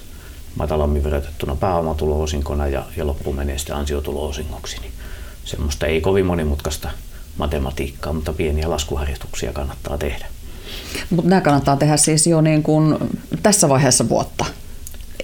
matalammin 0.56 1.04
verotettuna 1.04 1.56
pääomatulo-osinkona 1.56 2.68
ja, 2.68 2.86
ja 2.98 3.08
loppu 3.08 3.34
menee 3.34 3.58
sitten 3.58 3.76
ansiotulo-osingoksi. 3.76 4.80
Niin 4.82 4.92
semmoista 5.46 5.86
ei 5.86 6.02
kovin 6.02 6.26
monimutkaista 6.26 6.90
matematiikkaa, 7.38 8.14
mutta 8.14 8.34
pieniä 8.34 8.70
laskuharjoituksia 8.70 9.54
kannattaa 9.54 9.98
tehdä. 9.98 10.26
Mutta 11.10 11.30
nämä 11.30 11.42
kannattaa 11.42 11.78
tehdä 11.78 11.98
siis 11.98 12.28
jo 12.28 12.42
niin 12.42 12.64
kuin 12.64 12.98
tässä 13.44 13.70
vaiheessa 13.70 14.10
vuotta, 14.10 14.46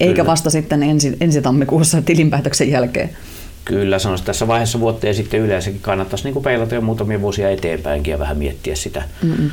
eikä 0.00 0.14
Kyllä. 0.14 0.26
vasta 0.26 0.50
sitten 0.50 0.82
ensi, 0.82 1.16
ensi 1.20 1.42
tammikuussa 1.42 2.02
tilinpäätöksen 2.02 2.70
jälkeen. 2.70 3.10
Kyllä, 3.64 3.98
sanoisin 3.98 4.26
tässä 4.26 4.46
vaiheessa 4.46 4.80
vuotta 4.80 5.06
ja 5.06 5.14
sitten 5.14 5.40
yleensäkin 5.40 5.80
kannattaisi 5.80 6.24
niin 6.24 6.32
kuin 6.32 6.42
peilata 6.42 6.74
jo 6.74 6.80
muutamia 6.80 7.20
vuosia 7.20 7.50
eteenpäinkin 7.50 8.12
ja 8.12 8.18
vähän 8.18 8.38
miettiä 8.38 8.74
sitä, 8.74 9.02
Mm-mm. 9.22 9.50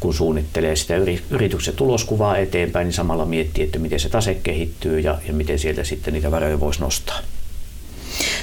kun 0.00 0.14
suunnittelee 0.14 0.76
sitä 0.76 0.94
yrityksen 1.30 1.74
tuloskuvaa 1.74 2.36
eteenpäin, 2.36 2.84
niin 2.84 2.92
samalla 2.94 3.24
miettiä, 3.24 3.64
että 3.64 3.78
miten 3.78 4.00
se 4.00 4.08
tase 4.08 4.34
kehittyy 4.34 5.00
ja, 5.00 5.18
ja 5.26 5.32
miten 5.32 5.58
sieltä 5.58 5.84
sitten 5.84 6.14
niitä 6.14 6.30
varoja 6.30 6.60
voisi 6.60 6.80
nostaa. 6.80 7.18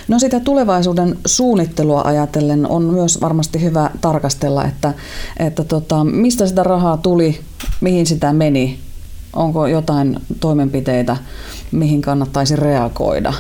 No 0.08 0.20
sitä 0.20 0.40
tulevaisuuden 0.40 1.18
suunnittelua 1.26 2.02
ajatellen 2.06 2.68
on 2.68 2.84
myös 2.84 3.22
varmasti 3.22 3.62
hyvä 3.62 3.90
tarkastella, 4.02 4.66
että, 4.66 4.94
että 5.38 5.64
tota, 5.64 6.04
mistä 6.04 6.48
sitä 6.48 6.64
rahaa 6.64 6.98
tuli, 6.98 7.40
mihin 7.82 8.06
sitä 8.06 8.34
meni, 8.34 8.80
onko 9.34 9.68
jotain 9.68 10.20
toimenpiteitä, 10.40 11.18
mihin 11.72 12.02
kannattaisi 12.02 12.56
reagoida. 12.56 13.34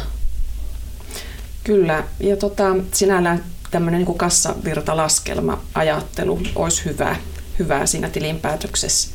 Kyllä, 1.63 2.03
ja 2.19 2.37
tota, 2.37 2.75
sinällään 2.91 3.43
tämmöinen 3.71 4.05
niin 4.05 4.17
kassavirtalaskelma-ajattelu 4.17 6.39
olisi 6.55 6.85
hyvä, 6.85 7.15
hyvä 7.59 7.85
siinä 7.85 8.09
tilinpäätöksessä 8.09 9.09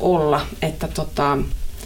olla, 0.00 0.46
että 0.62 0.88
tota, 0.88 1.38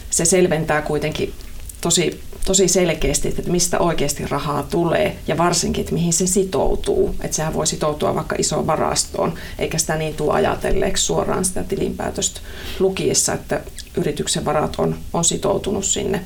se 0.09 0.25
selventää 0.25 0.81
kuitenkin 0.81 1.33
tosi, 1.81 2.23
tosi 2.45 2.67
selkeästi, 2.67 3.27
että 3.27 3.51
mistä 3.51 3.79
oikeasti 3.79 4.27
rahaa 4.27 4.63
tulee 4.63 5.17
ja 5.27 5.37
varsinkin, 5.37 5.81
että 5.81 5.93
mihin 5.93 6.13
se 6.13 6.27
sitoutuu. 6.27 7.15
Että 7.21 7.35
sehän 7.35 7.53
voi 7.53 7.67
sitoutua 7.67 8.15
vaikka 8.15 8.35
isoon 8.39 8.67
varastoon, 8.67 9.33
eikä 9.59 9.77
sitä 9.77 9.95
niin 9.95 10.15
tule 10.15 10.33
ajatelleeksi 10.33 11.03
suoraan 11.03 11.45
sitä 11.45 11.63
tilinpäätöstä 11.63 12.41
lukiessa, 12.79 13.33
että 13.33 13.61
yrityksen 13.97 14.45
varat 14.45 14.75
on, 14.77 14.95
on 15.13 15.25
sitoutunut 15.25 15.85
sinne 15.85 16.21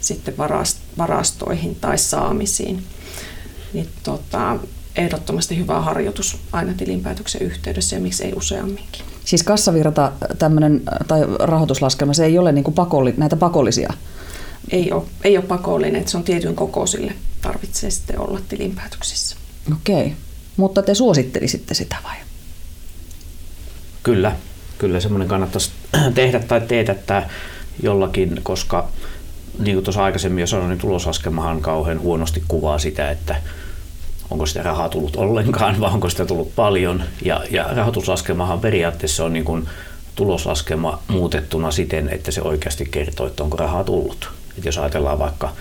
sitten 0.00 0.34
varastoihin 0.98 1.74
tai 1.74 1.98
saamisiin. 1.98 2.82
Niin 3.72 3.88
tota, 4.02 4.56
ehdottomasti 4.96 5.58
hyvä 5.58 5.80
harjoitus 5.80 6.38
aina 6.52 6.72
tilinpäätöksen 6.76 7.42
yhteydessä 7.42 7.96
ja 7.96 8.02
miksi 8.02 8.24
ei 8.24 8.32
useamminkin. 8.36 9.04
Siis 9.24 9.42
kassavirta 9.42 10.12
tämmönen, 10.38 10.82
tai 11.08 11.20
rahoituslaskelma, 11.38 12.14
se 12.14 12.24
ei 12.24 12.38
ole 12.38 12.52
niin 12.52 12.64
pakolli, 12.74 13.14
näitä 13.16 13.36
pakollisia? 13.36 13.92
Ei 14.70 14.92
ole, 14.92 15.02
ei 15.24 15.36
ole 15.36 15.46
pakollinen, 15.46 15.96
että 15.96 16.10
se 16.10 16.16
on 16.16 16.24
tietyn 16.24 16.54
kokoisille. 16.54 17.12
Tarvitsee 17.40 17.90
sitten 17.90 18.20
olla 18.20 18.40
tilinpäätöksissä. 18.48 19.36
Okei, 19.72 20.12
mutta 20.56 20.82
te 20.82 20.94
suosittelisitte 20.94 21.74
sitä 21.74 21.96
vai? 22.04 22.16
Kyllä, 24.02 24.36
kyllä 24.78 25.00
semmoinen 25.00 25.28
kannattaisi 25.28 25.70
tehdä 26.14 26.40
tai 26.40 26.60
teetättää 26.60 27.30
jollakin, 27.82 28.40
koska 28.42 28.88
niin 29.58 29.76
kuin 29.76 29.84
tuossa 29.84 30.04
aikaisemmin 30.04 30.40
jo 30.40 30.46
sanoin, 30.46 30.68
niin 30.68 30.78
tuloslaskelmahan 30.78 31.60
kauhean 31.60 32.00
huonosti 32.00 32.42
kuvaa 32.48 32.78
sitä, 32.78 33.10
että 33.10 33.36
onko 34.30 34.46
sitä 34.46 34.62
rahaa 34.62 34.88
tullut 34.88 35.16
ollenkaan 35.16 35.80
vai 35.80 35.92
onko 35.92 36.10
sitä 36.10 36.26
tullut 36.26 36.54
paljon. 36.54 37.02
Ja, 37.24 37.44
ja 37.50 37.64
rahoituslaskelmahan 37.74 38.60
periaatteessa 38.60 39.24
on 39.24 39.32
niin 39.32 39.44
kuin 39.44 39.68
tuloslaskelma 40.14 41.02
muutettuna 41.08 41.70
siten, 41.70 42.08
että 42.08 42.30
se 42.30 42.42
oikeasti 42.42 42.84
kertoo, 42.90 43.26
että 43.26 43.42
onko 43.42 43.56
rahaa 43.56 43.84
tullut. 43.84 44.39
Et 44.58 44.64
jos 44.64 44.78
ajatellaan 44.78 45.18
vaikka 45.18 45.52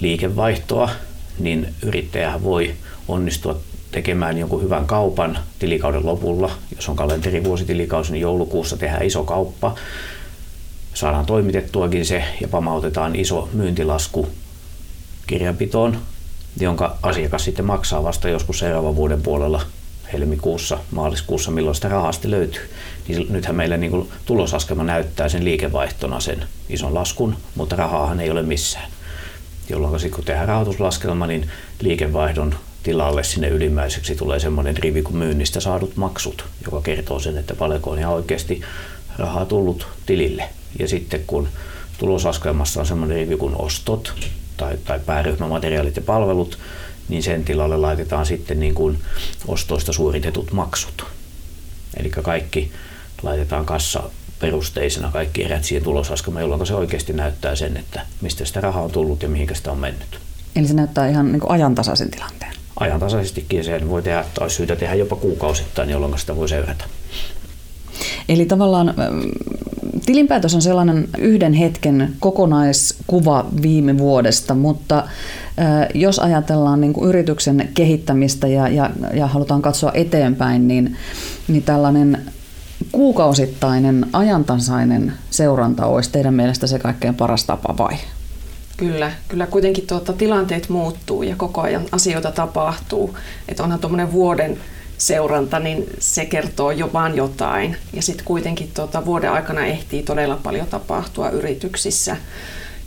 liikevaihtoa, 0.00 0.90
niin 1.38 1.74
yrittäjä 1.82 2.42
voi 2.42 2.74
onnistua 3.08 3.60
tekemään 3.92 4.38
jonkun 4.38 4.62
hyvän 4.62 4.86
kaupan 4.86 5.38
tilikauden 5.58 6.06
lopulla. 6.06 6.50
Jos 6.76 6.88
on 6.88 6.96
kalenterivuositilikausi, 6.96 8.12
niin 8.12 8.20
joulukuussa 8.20 8.76
tehdään 8.76 9.04
iso 9.06 9.24
kauppa. 9.24 9.74
Saadaan 10.94 11.26
toimitettuakin 11.26 12.06
se 12.06 12.24
ja 12.40 12.48
pamautetaan 12.48 13.16
iso 13.16 13.48
myyntilasku 13.52 14.28
kirjanpitoon 15.26 15.98
jonka 16.60 16.96
asiakas 17.02 17.44
sitten 17.44 17.64
maksaa 17.64 18.02
vasta 18.02 18.28
joskus 18.28 18.58
seuraavan 18.58 18.96
vuoden 18.96 19.22
puolella 19.22 19.62
helmikuussa, 20.16 20.78
maaliskuussa, 20.90 21.50
milloin 21.50 21.74
sitä 21.74 21.88
rahaa 21.88 22.12
sitten 22.12 22.30
löytyy. 22.30 22.70
Niin 23.08 23.26
nythän 23.30 23.56
meillä 23.56 23.76
niin 23.76 24.08
tulosaskelma 24.26 24.84
näyttää 24.84 25.28
sen 25.28 25.44
liikevaihtona 25.44 26.20
sen 26.20 26.44
ison 26.68 26.94
laskun, 26.94 27.36
mutta 27.54 27.76
rahaahan 27.76 28.20
ei 28.20 28.30
ole 28.30 28.42
missään. 28.42 28.90
Jolloin 29.70 30.00
sitten 30.00 30.16
kun 30.16 30.24
tehdään 30.24 30.48
rahoituslaskelma, 30.48 31.26
niin 31.26 31.50
liikevaihdon 31.80 32.54
tilalle 32.82 33.24
sinne 33.24 33.48
ylimmäiseksi 33.48 34.14
tulee 34.14 34.40
semmoinen 34.40 34.76
rivi 34.76 35.02
kuin 35.02 35.16
myynnistä 35.16 35.60
saadut 35.60 35.96
maksut, 35.96 36.44
joka 36.64 36.80
kertoo 36.80 37.20
sen, 37.20 37.38
että 37.38 37.54
paljonko 37.54 37.90
on 37.90 37.98
ihan 37.98 38.14
oikeasti 38.14 38.60
rahaa 39.18 39.44
tullut 39.44 39.86
tilille. 40.06 40.48
Ja 40.78 40.88
sitten 40.88 41.20
kun 41.26 41.48
tulosaskelmassa 41.98 42.80
on 42.80 42.86
semmoinen 42.86 43.16
rivi 43.16 43.36
kuin 43.36 43.54
ostot, 43.58 44.14
tai, 44.56 44.78
tai 44.84 45.00
pääryhmämateriaalit 45.06 45.96
ja 45.96 46.02
palvelut, 46.02 46.58
niin 47.08 47.22
sen 47.22 47.44
tilalle 47.44 47.76
laitetaan 47.76 48.26
sitten 48.26 48.60
niin 48.60 48.74
kuin 48.74 48.98
ostoista 49.48 49.92
suoritetut 49.92 50.52
maksut. 50.52 51.06
Eli 51.96 52.10
kaikki 52.10 52.72
laitetaan 53.22 53.66
kassa 53.66 54.02
perusteisena 54.40 55.10
kaikki 55.12 55.44
erät 55.44 55.64
siihen 55.64 55.84
tulosaskelmaan, 55.84 56.42
jolloin 56.42 56.66
se 56.66 56.74
oikeasti 56.74 57.12
näyttää 57.12 57.56
sen, 57.56 57.76
että 57.76 58.00
mistä 58.20 58.44
sitä 58.44 58.60
rahaa 58.60 58.82
on 58.82 58.90
tullut 58.90 59.22
ja 59.22 59.28
mihinkä 59.28 59.54
sitä 59.54 59.72
on 59.72 59.78
mennyt. 59.78 60.20
Eli 60.56 60.66
se 60.66 60.74
näyttää 60.74 61.08
ihan 61.08 61.32
niin 61.32 61.40
kuin 61.40 61.50
ajantasaisen 61.50 62.10
tilanteen. 62.10 62.52
Ajantasaisestikin 62.80 63.64
se 63.64 63.88
voi 63.88 64.02
tehdä, 64.02 64.24
tai 64.34 64.50
syytä 64.50 64.76
tehdä 64.76 64.94
jopa 64.94 65.16
kuukausittain, 65.16 65.90
jolloin 65.90 66.18
sitä 66.18 66.36
voi 66.36 66.48
seurata. 66.48 66.84
Eli 68.28 68.46
tavallaan 68.46 68.94
tilinpäätös 70.06 70.54
on 70.54 70.62
sellainen 70.62 71.08
yhden 71.18 71.52
hetken 71.52 72.12
kokonaiskuva 72.20 73.46
viime 73.62 73.98
vuodesta, 73.98 74.54
mutta 74.54 75.08
jos 75.94 76.18
ajatellaan 76.18 76.80
niin 76.80 76.92
kuin 76.92 77.08
yrityksen 77.08 77.68
kehittämistä 77.74 78.46
ja, 78.46 78.68
ja, 78.68 78.90
ja 79.14 79.26
halutaan 79.26 79.62
katsoa 79.62 79.92
eteenpäin, 79.94 80.68
niin, 80.68 80.96
niin 81.48 81.62
tällainen 81.62 82.22
kuukausittainen 82.92 84.06
ajantasainen 84.12 85.12
seuranta 85.30 85.86
olisi 85.86 86.10
teidän 86.10 86.34
mielestä 86.34 86.66
se 86.66 86.78
kaikkein 86.78 87.14
paras 87.14 87.44
tapa 87.44 87.74
vai? 87.78 87.96
Kyllä, 88.76 89.12
kyllä 89.28 89.46
kuitenkin 89.46 89.86
tuota, 89.86 90.12
tilanteet 90.12 90.68
muuttuu 90.68 91.22
ja 91.22 91.36
koko 91.36 91.60
ajan 91.60 91.82
asioita 91.92 92.32
tapahtuu. 92.32 93.16
Että 93.48 93.62
onhan 93.62 93.80
tuommoinen 93.80 94.12
vuoden 94.12 94.58
seuranta, 94.98 95.58
niin 95.58 95.86
se 95.98 96.26
kertoo 96.26 96.70
jo 96.70 96.92
vaan 96.92 97.16
jotain. 97.16 97.76
Ja 97.92 98.02
sitten 98.02 98.24
kuitenkin 98.24 98.70
tuota, 98.74 99.04
vuoden 99.04 99.32
aikana 99.32 99.66
ehtii 99.66 100.02
todella 100.02 100.36
paljon 100.36 100.66
tapahtua 100.66 101.30
yrityksissä. 101.30 102.16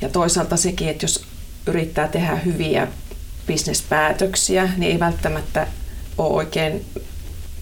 Ja 0.02 0.10
toisaalta 0.10 0.58
sekin, 0.58 0.90
että 0.90 1.04
jos 1.04 1.24
yrittää 1.68 2.08
tehdä 2.08 2.36
hyviä 2.36 2.88
bisnespäätöksiä, 3.48 4.70
niin 4.78 4.92
ei 4.92 5.00
välttämättä 5.00 5.68
ole 6.18 6.34
oikein 6.34 6.86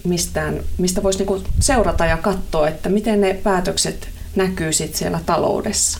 mistään, 0.04 0.60
mistä 0.78 1.02
voisi 1.02 1.18
niinku 1.18 1.42
seurata 1.60 2.06
ja 2.06 2.16
katsoa, 2.16 2.68
että 2.68 2.88
miten 2.88 3.20
ne 3.20 3.34
päätökset 3.34 4.08
näkyy 4.36 4.72
sit 4.72 4.94
siellä 4.94 5.20
taloudessa. 5.26 5.98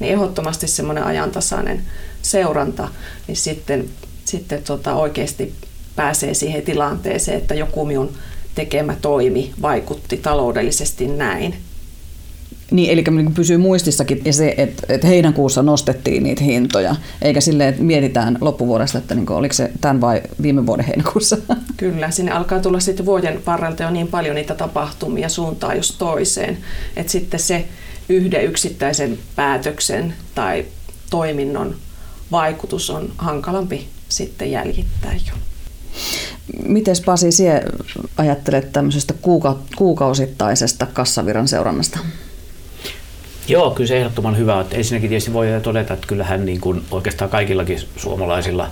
Niin 0.00 0.12
ehdottomasti 0.12 0.68
semmoinen 0.68 1.04
ajantasainen 1.04 1.82
seuranta, 2.22 2.88
niin 3.26 3.36
sitten, 3.36 3.90
sitten 4.24 4.62
tota 4.62 4.94
oikeasti 4.94 5.54
pääsee 5.96 6.34
siihen 6.34 6.62
tilanteeseen, 6.62 7.38
että 7.38 7.54
joku 7.54 7.84
minun 7.84 8.12
tekemä 8.54 8.96
toimi 9.02 9.52
vaikutti 9.62 10.16
taloudellisesti 10.16 11.06
näin. 11.06 11.54
Niin, 12.70 12.90
eli 12.90 13.04
niin 13.10 13.34
pysyy 13.34 13.56
muistissakin 13.56 14.22
ja 14.24 14.32
se, 14.32 14.54
että, 14.56 14.82
että 14.88 15.06
heinäkuussa 15.06 15.62
nostettiin 15.62 16.22
niitä 16.22 16.44
hintoja, 16.44 16.96
eikä 17.22 17.40
silleen, 17.40 17.68
että 17.68 17.82
mietitään 17.82 18.38
loppuvuodesta, 18.40 18.98
että 18.98 19.14
niin 19.14 19.26
kuin, 19.26 19.36
oliko 19.36 19.54
se 19.54 19.70
tämän 19.80 20.00
vai 20.00 20.22
viime 20.42 20.66
vuoden 20.66 20.86
heinäkuussa. 20.86 21.36
Kyllä, 21.76 22.10
sinne 22.10 22.32
alkaa 22.32 22.60
tulla 22.60 22.80
sitten 22.80 23.06
vuoden 23.06 23.40
varrelta 23.46 23.82
jo 23.82 23.90
niin 23.90 24.08
paljon 24.08 24.34
niitä 24.34 24.54
tapahtumia 24.54 25.28
suuntaan 25.28 25.76
jos 25.76 25.96
toiseen, 25.98 26.58
että 26.96 27.12
sitten 27.12 27.40
se 27.40 27.64
yhden 28.08 28.44
yksittäisen 28.44 29.18
päätöksen 29.36 30.14
tai 30.34 30.64
toiminnon 31.10 31.74
vaikutus 32.30 32.90
on 32.90 33.12
hankalampi 33.18 33.88
sitten 34.08 34.50
jäljittää 34.50 35.12
jo. 35.12 35.34
Miten 36.66 36.96
Pasi, 37.04 37.32
sinä 37.32 37.60
ajattelet 38.16 38.72
tämmöisestä 38.72 39.14
kuuka- 39.22 39.58
kuukausittaisesta 39.76 40.86
kassaviran 40.86 41.48
seurannasta? 41.48 41.98
Joo, 43.48 43.70
kyllä 43.70 43.88
se 43.88 43.98
ehdottoman 43.98 44.38
hyvä. 44.38 44.60
Että 44.60 44.76
ensinnäkin 44.76 45.08
tietysti 45.08 45.32
voi 45.32 45.46
todeta, 45.62 45.94
että 45.94 46.06
kyllähän 46.06 46.44
niin 46.44 46.60
kuin 46.60 46.82
oikeastaan 46.90 47.30
kaikillakin 47.30 47.80
suomalaisilla 47.96 48.70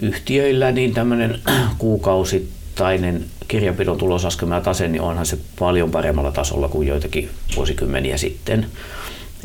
yhtiöillä 0.00 0.72
niin 0.72 0.94
tämmöinen 0.94 1.40
kuukausittainen 1.78 3.24
kirjanpidon 3.48 3.98
tulosaskelma 3.98 4.54
ja 4.54 4.60
tase, 4.60 4.88
niin 4.88 5.02
onhan 5.02 5.26
se 5.26 5.38
paljon 5.58 5.90
paremmalla 5.90 6.32
tasolla 6.32 6.68
kuin 6.68 6.88
joitakin 6.88 7.30
vuosikymmeniä 7.56 8.16
sitten 8.16 8.66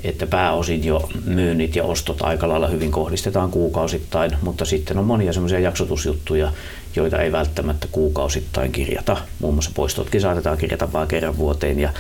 että 0.04 0.28
pääosin 0.28 0.84
jo 0.84 1.10
myynnit 1.26 1.76
ja 1.76 1.84
ostot 1.84 2.22
aika 2.22 2.50
lailla 2.50 2.68
hyvin 2.68 2.92
kohdistetaan 2.92 3.52
kuukausittain, 3.52 4.32
mutta 4.42 4.66
sitten 4.66 4.98
on 4.98 5.06
monia 5.06 5.34
semmoisia 5.34 5.60
jaksotusjuttuja, 5.60 6.52
joita 6.98 7.22
ei 7.22 7.32
välttämättä 7.32 7.88
kuukausittain 7.92 8.72
kirjata. 8.72 9.18
Muun 9.40 9.54
muassa 9.54 9.72
poistotkin 9.74 10.22
saatetaan 10.22 10.58
kirjata 10.58 10.94
vain 10.94 11.08
kerran 11.08 11.38
vuoteen 11.38 11.80
ja 11.80 11.94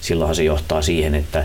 silloinhan 0.00 0.36
se 0.36 0.44
johtaa 0.44 0.82
siihen, 0.82 1.14
että, 1.14 1.44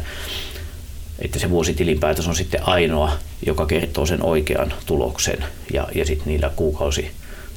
että 1.20 1.40
se 1.40 1.50
vuositilinpäätös 1.50 2.28
on 2.28 2.36
sitten 2.36 2.68
ainoa, 2.68 3.12
joka 3.46 3.66
kertoo 3.66 4.06
sen 4.06 4.24
oikean 4.24 4.74
tuloksen 4.86 5.46
ja, 5.74 5.88
ja 5.96 6.06
sitten 6.06 6.28
niillä 6.28 6.52
kuukausi 6.56 7.12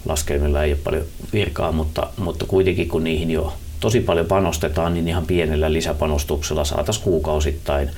laskelmilla 0.05 0.63
ei 0.63 0.73
ole 0.73 0.81
paljon 0.85 1.05
virkaa, 1.33 1.73
mutta, 1.73 2.11
mutta 2.17 2.47
kuitenkin 2.47 2.89
kun 2.89 3.05
niihin 3.05 3.31
jo 3.31 3.53
tosi 3.81 4.01
paljon 4.01 4.27
panostetaan, 4.27 4.95
niin 4.95 5.09
ihan 5.09 5.27
pienellä 5.27 5.73
lisäpanostuksella 5.73 6.65
saataisiin 6.65 7.05
kuukausittain 7.05 7.91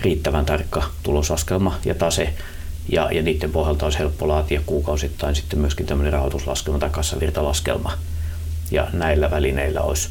riittävän 0.00 0.46
tarkka 0.46 0.82
tulosaskelma 1.02 1.78
ja 1.84 1.94
tase, 1.94 2.34
Ja, 2.88 3.12
ja 3.12 3.22
niiden 3.22 3.50
pohjalta 3.50 3.86
olisi 3.86 3.98
helppo 3.98 4.28
laatia 4.28 4.60
kuukausittain 4.66 5.34
sitten 5.34 5.58
myöskin 5.58 5.86
tämmöinen 5.86 6.12
rahoituslaskelma 6.12 6.78
tai 6.78 6.90
kassavirtalaskelma. 6.90 7.92
Ja 8.70 8.88
näillä 8.92 9.30
välineillä 9.30 9.80
olisi, 9.80 10.08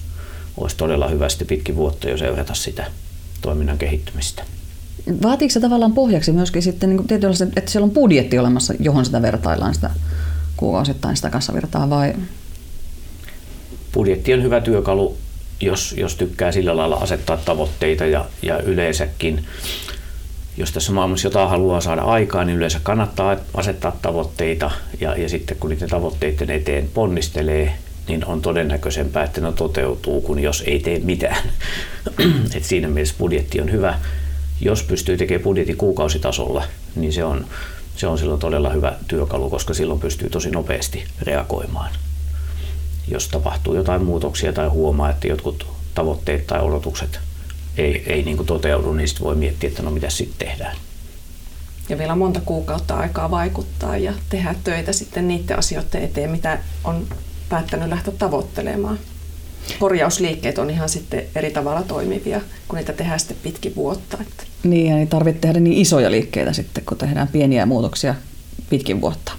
olisi 0.57 0.77
todella 0.77 1.07
hyvästi 1.07 1.45
pitkin 1.45 1.75
vuotta 1.75 2.10
jo 2.10 2.17
seurata 2.17 2.53
sitä 2.53 2.86
toiminnan 3.41 3.77
kehittymistä. 3.77 4.43
Vaatiiko 5.23 5.51
se 5.51 5.60
tavallaan 5.60 5.93
pohjaksi 5.93 6.31
myöskin 6.31 6.62
sitten 6.62 6.89
niin 6.89 7.07
tietysti, 7.07 7.43
että 7.55 7.71
siellä 7.71 7.86
on 7.86 7.91
budjetti 7.91 8.39
olemassa, 8.39 8.73
johon 8.79 9.05
sitä 9.05 9.21
vertaillaan 9.21 9.75
sitä 9.75 9.89
kuukausittain 10.57 11.15
sitä 11.15 11.29
kassavirtaa 11.29 11.89
vai? 11.89 12.13
Budjetti 13.93 14.34
on 14.34 14.43
hyvä 14.43 14.62
työkalu, 14.62 15.17
jos, 15.62 15.95
jos 15.97 16.15
tykkää 16.15 16.51
sillä 16.51 16.77
lailla 16.77 16.95
asettaa 16.95 17.38
tavoitteita 17.38 18.05
ja, 18.05 18.25
ja 18.41 18.60
yleensäkin 18.60 19.45
jos 20.62 20.71
tässä 20.71 20.91
maailmassa 20.91 21.28
jotain 21.28 21.50
haluaa 21.50 21.82
saada 21.82 22.02
aikaan, 22.02 22.47
niin 22.47 22.58
yleensä 22.58 22.80
kannattaa 22.84 23.38
asettaa 23.54 23.97
tavoitteita 24.02 24.71
ja, 25.00 25.15
ja 25.15 25.30
sitten 25.30 25.58
kun 25.60 25.69
niiden 25.69 25.89
tavoitteiden 25.89 26.50
eteen 26.50 26.89
ponnistelee, 26.93 27.78
niin 28.08 28.26
on 28.26 28.41
todennäköisempää, 28.41 29.24
että 29.24 29.41
ne 29.41 29.52
toteutuu, 29.52 30.21
kuin 30.21 30.39
jos 30.39 30.63
ei 30.67 30.80
tee 30.80 31.00
mitään. 31.00 31.43
Et 32.56 32.63
siinä 32.63 32.88
mielessä 32.88 33.15
budjetti 33.17 33.62
on 33.62 33.71
hyvä. 33.71 34.00
Jos 34.60 34.84
pystyy 34.84 35.17
tekemään 35.17 35.43
budjetin 35.43 35.78
kuukausitasolla, 35.78 36.63
niin 36.95 37.13
se 37.13 37.24
on, 37.24 37.45
se 37.95 38.08
on 38.08 38.17
silloin 38.17 38.39
todella 38.39 38.69
hyvä 38.69 38.95
työkalu, 39.08 39.50
koska 39.50 39.74
silloin 39.74 40.00
pystyy 40.00 40.30
tosi 40.30 40.52
nopeasti 40.52 41.04
reagoimaan. 41.21 41.91
Jos 43.08 43.28
tapahtuu 43.28 43.76
jotain 43.76 44.04
muutoksia 44.04 44.54
tai 44.54 44.67
huomaa, 44.67 45.10
että 45.10 45.28
jotkut 45.28 45.67
tavoitteet 45.95 46.47
tai 46.47 46.62
odotukset 46.62 47.19
ei, 47.77 48.03
ei 48.07 48.23
niin 48.23 48.38
kuin 48.38 48.47
toteudu, 48.47 48.93
niin 48.93 49.07
sitten 49.07 49.25
voi 49.25 49.36
miettiä, 49.36 49.69
että 49.69 49.84
no 49.84 49.91
mitä 49.91 50.10
sitten 50.10 50.47
tehdään. 50.47 50.75
Ja 51.89 51.97
vielä 51.97 52.15
monta 52.15 52.41
kuukautta 52.45 52.95
aikaa 52.97 53.31
vaikuttaa 53.31 53.97
ja 53.97 54.13
tehdä 54.29 54.55
töitä 54.63 54.93
sitten 54.93 55.27
niiden 55.27 55.60
asioiden 55.60 56.03
eteen, 56.03 56.31
mitä 56.31 56.60
on 56.84 57.07
päättänyt 57.49 57.89
lähteä 57.89 58.13
tavoittelemaan. 58.17 58.99
Korjausliikkeet 59.79 60.57
on 60.57 60.69
ihan 60.69 60.89
sitten 60.89 61.23
eri 61.36 61.51
tavalla 61.51 61.84
toimivia, 61.84 62.41
kun 62.67 62.77
niitä 62.77 62.93
tehdään 62.93 63.19
sitten 63.19 63.38
pitkin 63.43 63.75
vuotta. 63.75 64.17
Että. 64.21 64.43
Niin, 64.63 64.93
ei 64.93 65.05
tarvitse 65.05 65.41
tehdä 65.41 65.60
niin 65.60 65.77
isoja 65.77 66.12
liikkeitä 66.12 66.53
sitten, 66.53 66.86
kun 66.86 66.97
tehdään 66.97 67.27
pieniä 67.27 67.65
muutoksia 67.65 68.15
pitkin 68.69 69.01
vuotta. 69.01 69.31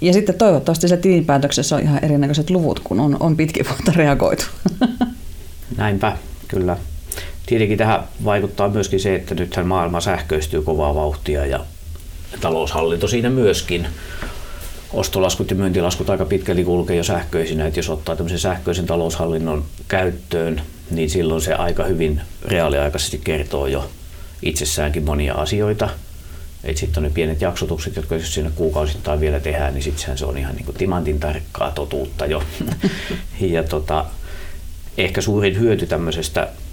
Ja 0.00 0.12
sitten 0.12 0.34
toivottavasti 0.34 0.88
se 0.88 0.96
tilinpäätöksessä 0.96 1.76
on 1.76 1.82
ihan 1.82 2.04
erinäköiset 2.04 2.50
luvut, 2.50 2.80
kun 2.80 3.00
on, 3.00 3.16
on 3.20 3.36
pitkin 3.36 3.66
vuotta 3.68 3.92
reagoitu. 3.96 4.44
Näinpä, 5.76 6.16
kyllä. 6.48 6.76
Tietenkin 7.50 7.78
tähän 7.78 8.04
vaikuttaa 8.24 8.68
myöskin 8.68 9.00
se, 9.00 9.14
että 9.14 9.34
nythän 9.34 9.66
maailma 9.66 10.00
sähköistyy 10.00 10.62
kovaa 10.62 10.94
vauhtia 10.94 11.46
ja 11.46 11.60
taloushallinto 12.40 13.08
siinä 13.08 13.30
myöskin. 13.30 13.86
Ostolaskut 14.92 15.50
ja 15.50 15.56
myyntilaskut 15.56 16.10
aika 16.10 16.24
pitkälti 16.24 16.64
kulkee 16.64 16.96
jo 16.96 17.04
sähköisinä, 17.04 17.66
että 17.66 17.78
jos 17.78 17.90
ottaa 17.90 18.16
tämmöisen 18.16 18.38
sähköisen 18.38 18.86
taloushallinnon 18.86 19.64
käyttöön, 19.88 20.62
niin 20.90 21.10
silloin 21.10 21.40
se 21.40 21.54
aika 21.54 21.84
hyvin 21.84 22.20
reaaliaikaisesti 22.44 23.20
kertoo 23.24 23.66
jo 23.66 23.90
itsessäänkin 24.42 25.04
monia 25.04 25.34
asioita. 25.34 25.88
Sitten 26.74 26.98
on 26.98 27.04
ne 27.04 27.10
pienet 27.14 27.40
jaksotukset, 27.40 27.96
jotka 27.96 28.14
jos 28.14 28.34
siinä 28.34 28.50
kuukausittain 28.54 29.20
vielä 29.20 29.40
tehdään, 29.40 29.74
niin 29.74 29.82
sitten 29.82 30.18
se 30.18 30.24
on 30.24 30.38
ihan 30.38 30.54
niin 30.54 30.64
kuin 30.64 30.76
timantin 30.76 31.20
tarkkaa 31.20 31.70
totuutta 31.70 32.26
jo. 32.26 32.42
ja 33.40 33.62
tota, 33.62 34.04
ehkä 34.98 35.20
suurin 35.20 35.58
hyöty 35.58 35.86
tämmöisestä 35.86 36.48
Mm, 36.48 36.69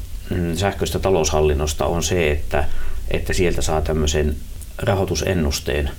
sähköistä 0.56 1.00
taloushallinnosta 1.00 1.86
on 1.86 2.04
se, 2.04 2.32
että, 2.32 2.66
että 3.12 3.34
sieltä 3.34 3.62
saa 3.62 3.82
tämmöisen 3.82 4.36
rahoitusennusteen, 4.78 5.90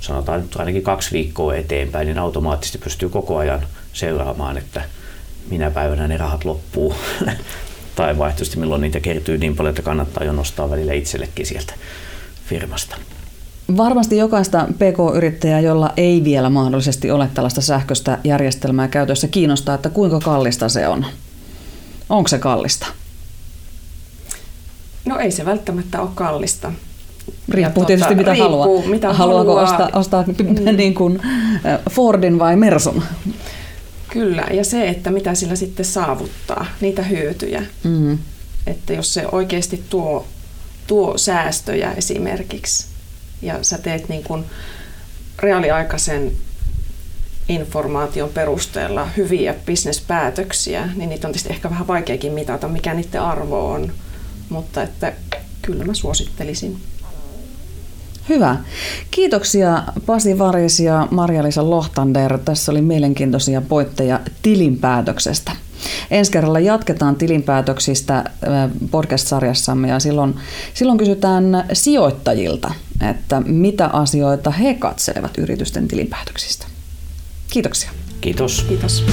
sanotaan 0.00 0.40
nyt 0.40 0.56
ainakin 0.56 0.82
kaksi 0.82 1.12
viikkoa 1.12 1.54
eteenpäin, 1.54 2.06
niin 2.06 2.18
automaattisesti 2.18 2.78
pystyy 2.78 3.08
koko 3.08 3.36
ajan 3.36 3.66
seuraamaan, 3.92 4.58
että 4.58 4.82
minä 5.50 5.70
päivänä 5.70 6.08
ne 6.08 6.16
rahat 6.16 6.44
loppuu. 6.44 6.94
tai 7.94 8.18
vaihtoehtoisesti 8.18 8.58
milloin 8.58 8.80
niitä 8.80 9.00
kertyy 9.00 9.38
niin 9.38 9.56
paljon, 9.56 9.70
että 9.70 9.82
kannattaa 9.82 10.24
jo 10.24 10.32
nostaa 10.32 10.70
välillä 10.70 10.92
itsellekin 10.92 11.46
sieltä 11.46 11.74
firmasta. 12.46 12.96
Varmasti 13.76 14.16
jokaista 14.16 14.68
PK-yrittäjää, 14.74 15.60
jolla 15.60 15.92
ei 15.96 16.24
vielä 16.24 16.50
mahdollisesti 16.50 17.10
ole 17.10 17.28
tällaista 17.34 17.60
sähköistä 17.60 18.18
järjestelmää 18.24 18.88
käytössä, 18.88 19.28
kiinnostaa, 19.28 19.74
että 19.74 19.90
kuinka 19.90 20.20
kallista 20.20 20.68
se 20.68 20.88
on. 20.88 21.06
Onko 22.08 22.28
se 22.28 22.38
kallista? 22.38 22.86
No 25.08 25.18
ei 25.18 25.30
se 25.30 25.44
välttämättä 25.44 26.00
ole 26.00 26.10
kallista. 26.14 26.72
Riippuu 27.48 27.84
tietysti 27.84 28.14
mitä 28.14 28.32
riippuu, 28.32 28.60
haluaa. 28.60 28.88
Mitä 28.88 29.12
Haluaako 29.12 29.54
haluaa. 29.54 29.72
ostaa, 29.72 29.90
ostaa 29.92 30.24
mm. 30.26 30.76
niin 30.76 30.94
kuin 30.94 31.20
Fordin 31.90 32.38
vai 32.38 32.56
Mersun? 32.56 33.02
Kyllä, 34.12 34.44
ja 34.50 34.64
se, 34.64 34.88
että 34.88 35.10
mitä 35.10 35.34
sillä 35.34 35.56
sitten 35.56 35.86
saavuttaa, 35.86 36.66
niitä 36.80 37.02
hyötyjä. 37.02 37.62
Mm. 37.84 38.18
Että 38.66 38.92
jos 38.92 39.14
se 39.14 39.26
oikeasti 39.32 39.82
tuo, 39.90 40.26
tuo 40.86 41.18
säästöjä 41.18 41.92
esimerkiksi, 41.92 42.86
ja 43.42 43.58
sä 43.62 43.78
teet 43.78 44.08
niin 44.08 44.24
kuin 44.24 44.44
reaaliaikaisen 45.38 46.32
informaation 47.48 48.28
perusteella 48.28 49.08
hyviä 49.16 49.54
bisnespäätöksiä, 49.66 50.88
niin 50.96 51.10
niitä 51.10 51.28
on 51.28 51.32
tietysti 51.32 51.52
ehkä 51.52 51.70
vähän 51.70 51.86
vaikeakin 51.86 52.32
mitata, 52.32 52.68
mikä 52.68 52.94
niiden 52.94 53.22
arvo 53.22 53.70
on 53.70 53.92
mutta 54.48 54.82
että 54.82 55.12
kyllä 55.62 55.84
mä 55.84 55.94
suosittelisin. 55.94 56.80
Hyvä. 58.28 58.56
Kiitoksia 59.10 59.82
Pasi 60.06 60.38
Varis 60.38 60.80
ja 60.80 61.08
Marja-Liisa 61.10 61.70
Lohtander. 61.70 62.38
Tässä 62.38 62.72
oli 62.72 62.82
mielenkiintoisia 62.82 63.60
poitteja 63.60 64.20
tilinpäätöksestä. 64.42 65.52
Ensi 66.10 66.32
kerralla 66.32 66.60
jatketaan 66.60 67.16
tilinpäätöksistä 67.16 68.24
podcast-sarjassamme 68.90 69.88
ja 69.88 70.00
silloin, 70.00 70.34
silloin 70.74 70.98
kysytään 70.98 71.64
sijoittajilta, 71.72 72.74
että 73.10 73.40
mitä 73.40 73.86
asioita 73.86 74.50
he 74.50 74.74
katselevat 74.74 75.38
yritysten 75.38 75.88
tilinpäätöksistä. 75.88 76.66
Kiitoksia. 77.50 77.90
Kiitos. 78.20 78.64
Kiitos. 78.68 79.04